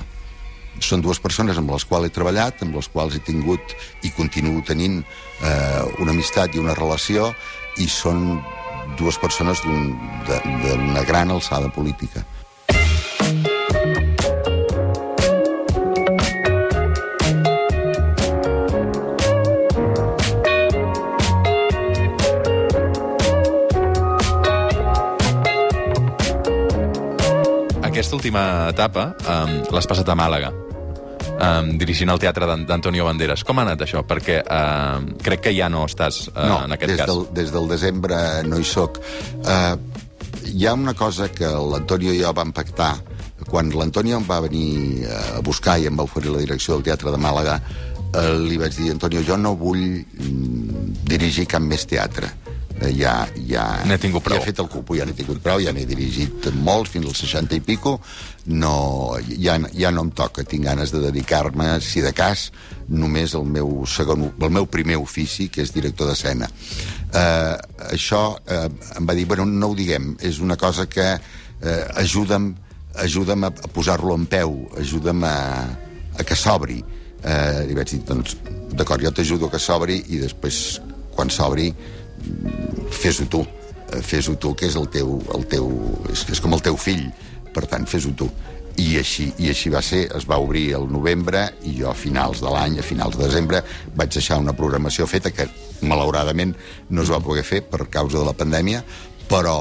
Són 0.82 1.04
dues 1.06 1.20
persones 1.22 1.58
amb 1.60 1.72
les 1.72 1.86
quals 1.86 2.08
he 2.08 2.14
treballat, 2.14 2.64
amb 2.66 2.76
les 2.76 2.90
quals 2.90 3.16
he 3.16 3.22
tingut 3.24 3.76
i 4.04 4.12
continuo 4.16 4.64
tenint 4.66 5.02
eh, 5.04 5.84
una 6.00 6.12
amistat 6.16 6.56
i 6.56 6.62
una 6.64 6.76
relació, 6.78 7.32
i 7.78 7.88
són 7.90 8.42
dues 8.98 9.18
persones 9.18 9.62
d'una 9.64 10.98
un, 11.00 11.04
gran 11.08 11.32
alçada 11.34 11.70
política. 11.74 12.26
Aquesta 28.14 28.30
última 28.30 28.70
etapa 28.70 29.04
um, 29.26 29.54
l'has 29.74 29.88
passat 29.90 30.06
a 30.06 30.14
Màlaga, 30.14 30.52
um, 31.34 31.72
dirigint 31.82 32.12
el 32.14 32.20
teatre 32.22 32.46
d'An- 32.46 32.68
d'Antonio 32.70 33.08
Banderas. 33.08 33.42
Com 33.42 33.58
ha 33.58 33.64
anat 33.66 33.82
això? 33.82 34.04
Perquè 34.06 34.36
um, 34.46 35.08
crec 35.18 35.42
que 35.48 35.54
ja 35.58 35.66
no 35.66 35.82
estàs 35.90 36.28
uh, 36.30 36.36
no, 36.46 36.60
en 36.68 36.76
aquest 36.76 36.92
des 36.92 37.00
cas. 37.02 37.10
Del, 37.10 37.24
des 37.34 37.50
del 37.56 37.66
desembre 37.72 38.20
no 38.46 38.60
hi 38.62 38.68
sóc. 38.70 39.00
Uh, 39.42 39.74
hi 40.46 40.68
ha 40.70 40.76
una 40.78 40.94
cosa 40.94 41.32
que 41.34 41.50
l'Antonio 41.50 42.14
i 42.14 42.22
jo 42.22 42.36
vam 42.38 42.54
pactar. 42.54 42.92
Quan 43.50 43.74
l'Antonio 43.74 44.20
em 44.22 44.30
va 44.30 44.38
venir 44.46 45.08
eh, 45.08 45.18
a 45.40 45.42
buscar 45.44 45.80
i 45.82 45.90
em 45.90 45.98
va 45.98 46.06
oferir 46.06 46.30
la 46.32 46.40
direcció 46.46 46.78
del 46.78 46.86
Teatre 46.86 47.12
de 47.12 47.18
Màlaga, 47.20 47.58
eh, 48.14 48.30
li 48.46 48.62
vaig 48.62 48.78
dir, 48.78 48.92
Antonio, 48.94 49.26
jo 49.26 49.36
no 49.42 49.56
vull 49.58 49.82
mm, 50.06 51.02
dirigir 51.10 51.48
cap 51.50 51.66
més 51.66 51.84
teatre. 51.90 52.30
Eh, 52.84 52.92
ja, 52.98 53.28
ja, 53.48 53.64
N'he 53.88 53.98
tingut 54.02 54.24
prou. 54.26 54.36
Ja 54.36 54.44
he 54.44 54.50
fet 54.52 54.60
el 54.60 54.68
cupo, 54.72 54.96
ja 54.98 55.06
n'he 55.08 55.16
tingut 55.16 55.40
prou, 55.44 55.62
ja 55.64 55.72
n'he 55.72 55.86
dirigit 55.88 56.50
molts, 56.66 56.92
fins 56.92 57.08
als 57.08 57.22
60 57.24 57.56
i 57.56 57.62
pico. 57.64 57.96
No, 58.52 59.16
ja, 59.40 59.56
ja 59.72 59.92
no 59.96 60.04
em 60.04 60.12
toca, 60.16 60.44
tinc 60.44 60.68
ganes 60.68 60.92
de 60.92 61.00
dedicar-me, 61.06 61.78
si 61.86 62.04
de 62.04 62.12
cas, 62.16 62.50
només 62.92 63.38
al 63.40 63.48
meu, 63.48 63.86
segon, 63.88 64.28
el 64.36 64.52
meu 64.52 64.68
primer 64.68 65.00
ofici, 65.00 65.48
que 65.48 65.64
és 65.64 65.72
director 65.72 66.12
d'escena. 66.12 66.50
Eh, 67.14 67.56
això 67.94 68.26
eh, 68.44 68.68
em 69.00 69.08
va 69.08 69.16
dir, 69.16 69.30
bueno, 69.32 69.48
no 69.48 69.72
ho 69.72 69.80
diguem, 69.80 70.18
és 70.20 70.44
una 70.44 70.60
cosa 70.60 70.90
que 70.92 71.08
eh, 71.16 71.82
ajuda'm, 72.04 72.52
ajuda'm 73.06 73.48
a, 73.48 73.54
a 73.64 73.72
posar-lo 73.72 74.20
en 74.20 74.28
peu, 74.28 74.60
ajuda'm 74.84 75.24
a, 75.30 75.38
a 76.20 76.28
que 76.28 76.36
s'obri. 76.36 76.82
Eh, 77.24 77.64
li 77.70 77.80
vaig 77.80 77.96
dir, 77.96 78.04
doncs, 78.12 78.36
d'acord, 78.76 79.00
jo 79.06 79.16
t'ajudo 79.16 79.48
que 79.48 79.62
s'obri 79.62 80.02
i 80.12 80.20
després, 80.20 80.82
quan 81.16 81.32
s'obri, 81.32 81.72
fes-ho 82.94 83.28
tu 83.32 83.44
Eh, 83.94 84.02
fes-ho 84.02 84.36
tu 84.40 84.54
que 84.56 84.68
és 84.70 84.76
el 84.80 84.88
teu, 84.90 85.18
el 85.36 85.46
teu 85.52 85.70
és, 86.12 86.26
és 86.34 86.42
com 86.42 86.54
el 86.56 86.64
teu 86.66 86.78
fill 86.80 87.06
per 87.54 87.66
tant 87.70 87.86
fes-ho 87.90 88.14
tu 88.18 88.30
i 88.82 88.96
així, 88.98 89.28
i 89.38 89.52
així 89.52 89.70
va 89.70 89.84
ser, 89.86 90.08
es 90.18 90.26
va 90.26 90.40
obrir 90.42 90.72
el 90.74 90.88
novembre 90.90 91.44
i 91.70 91.76
jo 91.78 91.92
a 91.92 91.94
finals 91.94 92.42
de 92.42 92.50
l'any, 92.50 92.80
a 92.80 92.86
finals 92.86 93.20
de 93.20 93.28
desembre 93.28 93.62
vaig 93.94 94.16
deixar 94.16 94.40
una 94.42 94.56
programació 94.58 95.06
feta 95.10 95.30
que 95.30 95.46
malauradament 95.86 96.56
no 96.90 97.04
es 97.04 97.12
va 97.14 97.22
poder 97.22 97.44
fer 97.46 97.62
per 97.70 97.86
causa 97.94 98.18
de 98.18 98.26
la 98.26 98.34
pandèmia 98.38 98.82
però, 99.30 99.58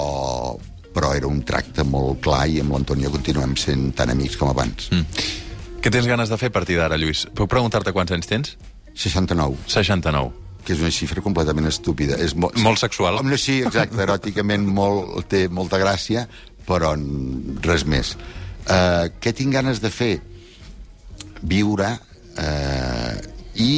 però 0.94 1.12
era 1.18 1.28
un 1.28 1.42
tracte 1.44 1.84
molt 1.84 2.22
clar 2.24 2.46
i 2.48 2.62
amb 2.62 2.72
l'Antonio 2.72 3.12
continuem 3.12 3.56
sent 3.60 3.90
tan 3.98 4.14
amics 4.14 4.38
com 4.40 4.52
abans 4.52 4.88
mm. 4.92 5.30
Què 5.82 5.90
tens 5.90 6.06
ganes 6.06 6.30
de 6.30 6.36
fer 6.38 6.52
a 6.52 6.54
partir 6.54 6.76
d'ara, 6.78 6.94
Lluís? 6.94 7.24
Puc 7.34 7.50
preguntar-te 7.50 7.90
quants 7.90 8.14
anys 8.14 8.30
tens? 8.30 8.54
69, 8.94 9.58
69. 9.66 10.41
Que 10.62 10.74
és 10.76 10.82
una 10.82 10.92
xifra 10.94 11.22
completament 11.24 11.66
estúpida. 11.70 12.18
És 12.22 12.36
mo 12.38 12.52
Molt 12.62 12.80
sexual. 12.82 13.18
Home, 13.20 13.38
sí, 13.40 13.60
exacte, 13.66 14.00
eròticament 14.04 14.66
molt, 14.66 15.26
té 15.30 15.46
molta 15.50 15.80
gràcia, 15.82 16.26
però 16.68 16.94
res 17.66 17.86
més. 17.88 18.14
Uh, 18.62 19.10
què 19.22 19.32
tinc 19.34 19.54
ganes 19.54 19.82
de 19.82 19.90
fer? 19.90 20.14
Viure 21.42 21.88
uh, 22.38 23.14
i 23.58 23.72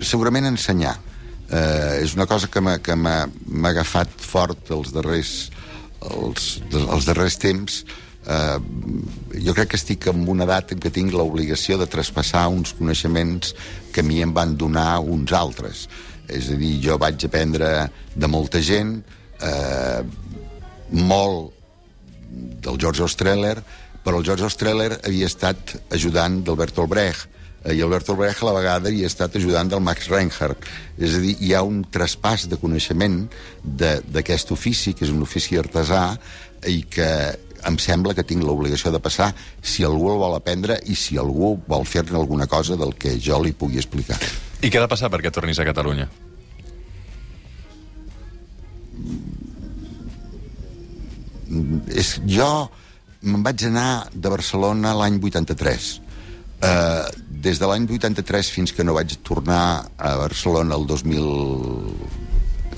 segurament 0.00 0.46
ensenyar. 0.52 0.94
Uh, 1.50 1.98
és 1.98 2.14
una 2.14 2.28
cosa 2.30 2.46
que 2.46 2.62
m'ha 2.62 3.24
agafat 3.72 4.12
fort 4.22 4.70
els 4.70 4.92
darrers, 4.94 5.34
els, 6.06 6.52
els 6.78 7.08
darrers 7.08 7.40
temps. 7.42 7.82
Uh, 8.20 8.60
jo 9.40 9.54
crec 9.56 9.70
que 9.72 9.78
estic 9.80 10.04
en 10.10 10.26
una 10.28 10.44
edat 10.44 10.74
en 10.74 10.80
què 10.82 10.90
tinc 10.92 11.14
l'obligació 11.16 11.78
de 11.80 11.88
traspassar 11.88 12.50
uns 12.52 12.74
coneixements 12.76 13.54
que 13.94 14.04
a 14.04 14.06
mi 14.06 14.20
em 14.20 14.34
van 14.36 14.52
donar 14.60 15.00
uns 15.00 15.32
altres. 15.32 15.86
És 16.28 16.50
a 16.52 16.58
dir, 16.58 16.76
jo 16.84 16.98
vaig 17.00 17.24
aprendre 17.26 17.88
de 18.14 18.28
molta 18.30 18.60
gent, 18.62 19.00
eh, 19.40 20.02
molt 20.90 21.56
del 22.62 22.78
George 22.78 23.02
Ostreller, 23.02 23.56
però 24.04 24.20
el 24.20 24.24
George 24.24 24.46
Ostreller 24.46 24.92
havia 25.00 25.26
estat 25.26 25.74
ajudant 25.90 26.40
d'Alberto 26.44 26.86
Brecht, 26.86 27.28
eh, 27.64 27.74
i 27.74 27.82
Alberto 27.82 28.14
Brecht 28.16 28.42
a 28.42 28.50
la 28.50 28.56
vegada 28.56 28.92
hi 28.92 29.02
ha 29.04 29.10
estat 29.10 29.36
ajudant 29.36 29.72
del 29.72 29.82
Max 29.84 30.08
Reinhardt. 30.12 30.68
És 30.98 31.16
a 31.16 31.24
dir, 31.24 31.36
hi 31.40 31.54
ha 31.54 31.64
un 31.66 31.82
traspàs 31.84 32.46
de 32.48 32.60
coneixement 32.60 33.24
d'aquest 33.64 34.52
ofici, 34.52 34.94
que 34.94 35.04
és 35.04 35.12
un 35.12 35.22
ofici 35.22 35.58
artesà, 35.58 36.18
i 36.68 36.82
que 36.84 37.10
em 37.68 37.76
sembla 37.78 38.14
que 38.16 38.24
tinc 38.26 38.44
l'obligació 38.44 38.92
de 38.94 39.02
passar 39.02 39.32
si 39.60 39.84
algú 39.84 40.10
el 40.12 40.18
vol 40.22 40.38
aprendre 40.38 40.80
i 40.86 40.96
si 40.96 41.18
algú 41.20 41.56
vol 41.68 41.86
fer-ne 41.88 42.18
alguna 42.18 42.46
cosa 42.46 42.78
del 42.80 42.94
que 42.94 43.18
jo 43.20 43.42
li 43.42 43.52
pugui 43.52 43.82
explicar. 43.82 44.18
I 44.60 44.68
què 44.68 44.78
ha 44.78 44.84
de 44.86 44.92
passar 44.92 45.12
perquè 45.12 45.32
tornis 45.32 45.58
a 45.58 45.68
Catalunya? 45.68 46.08
és, 51.90 52.14
jo 52.30 52.46
me'n 53.26 53.42
vaig 53.44 53.66
anar 53.68 54.06
de 54.14 54.32
Barcelona 54.32 54.94
l'any 54.96 55.18
83. 55.20 55.90
Uh, 56.60 57.08
des 57.44 57.60
de 57.60 57.68
l'any 57.68 57.86
83 57.88 58.50
fins 58.52 58.74
que 58.76 58.84
no 58.84 58.96
vaig 58.96 59.16
tornar 59.24 59.62
a 59.96 60.16
Barcelona 60.20 60.76
el 60.76 60.86
2000 60.88 62.19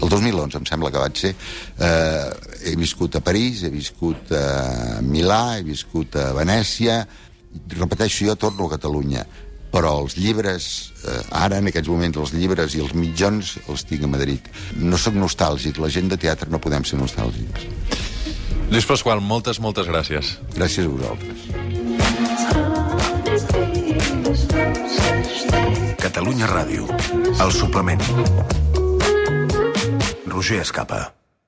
el 0.02 0.10
2011 0.10 0.60
em 0.60 0.66
sembla 0.68 0.90
que 0.90 1.02
vaig 1.02 1.20
ser 1.20 1.32
uh, 1.34 2.32
he 2.66 2.74
viscut 2.78 3.16
a 3.18 3.24
París 3.24 3.62
he 3.66 3.72
viscut 3.72 4.34
a 4.36 5.00
Milà 5.06 5.58
he 5.60 5.64
viscut 5.66 6.18
a 6.18 6.32
Venècia 6.36 7.02
repeteixo, 7.76 8.26
jo 8.26 8.36
torno 8.36 8.66
a 8.66 8.74
Catalunya 8.76 9.26
però 9.72 9.94
els 10.02 10.18
llibres, 10.20 10.92
eh, 11.08 11.22
ara 11.32 11.56
en 11.56 11.70
aquests 11.70 11.88
moments 11.88 12.18
els 12.20 12.34
llibres 12.36 12.74
i 12.76 12.82
els 12.84 12.92
mitjons 12.92 13.54
els 13.64 13.84
tinc 13.88 14.04
a 14.04 14.10
Madrid. 14.12 14.44
No 14.76 15.00
sóc 15.00 15.16
nostàlgic, 15.16 15.80
la 15.80 15.88
gent 15.88 16.12
de 16.12 16.18
teatre 16.20 16.52
no 16.52 16.60
podem 16.60 16.84
ser 16.84 17.00
nostàlgics. 17.00 17.64
Lluís 18.68 18.88
Pasqual, 18.88 19.20
moltes, 19.24 19.60
moltes 19.64 19.88
gràcies. 19.88 20.36
Gràcies 20.56 20.84
a 20.84 20.92
vosaltres. 20.92 21.38
Catalunya 26.04 26.46
Ràdio. 26.52 26.88
El 27.40 27.52
suplement. 27.52 28.61
Roger 30.32 30.60
Escapa. 30.60 31.21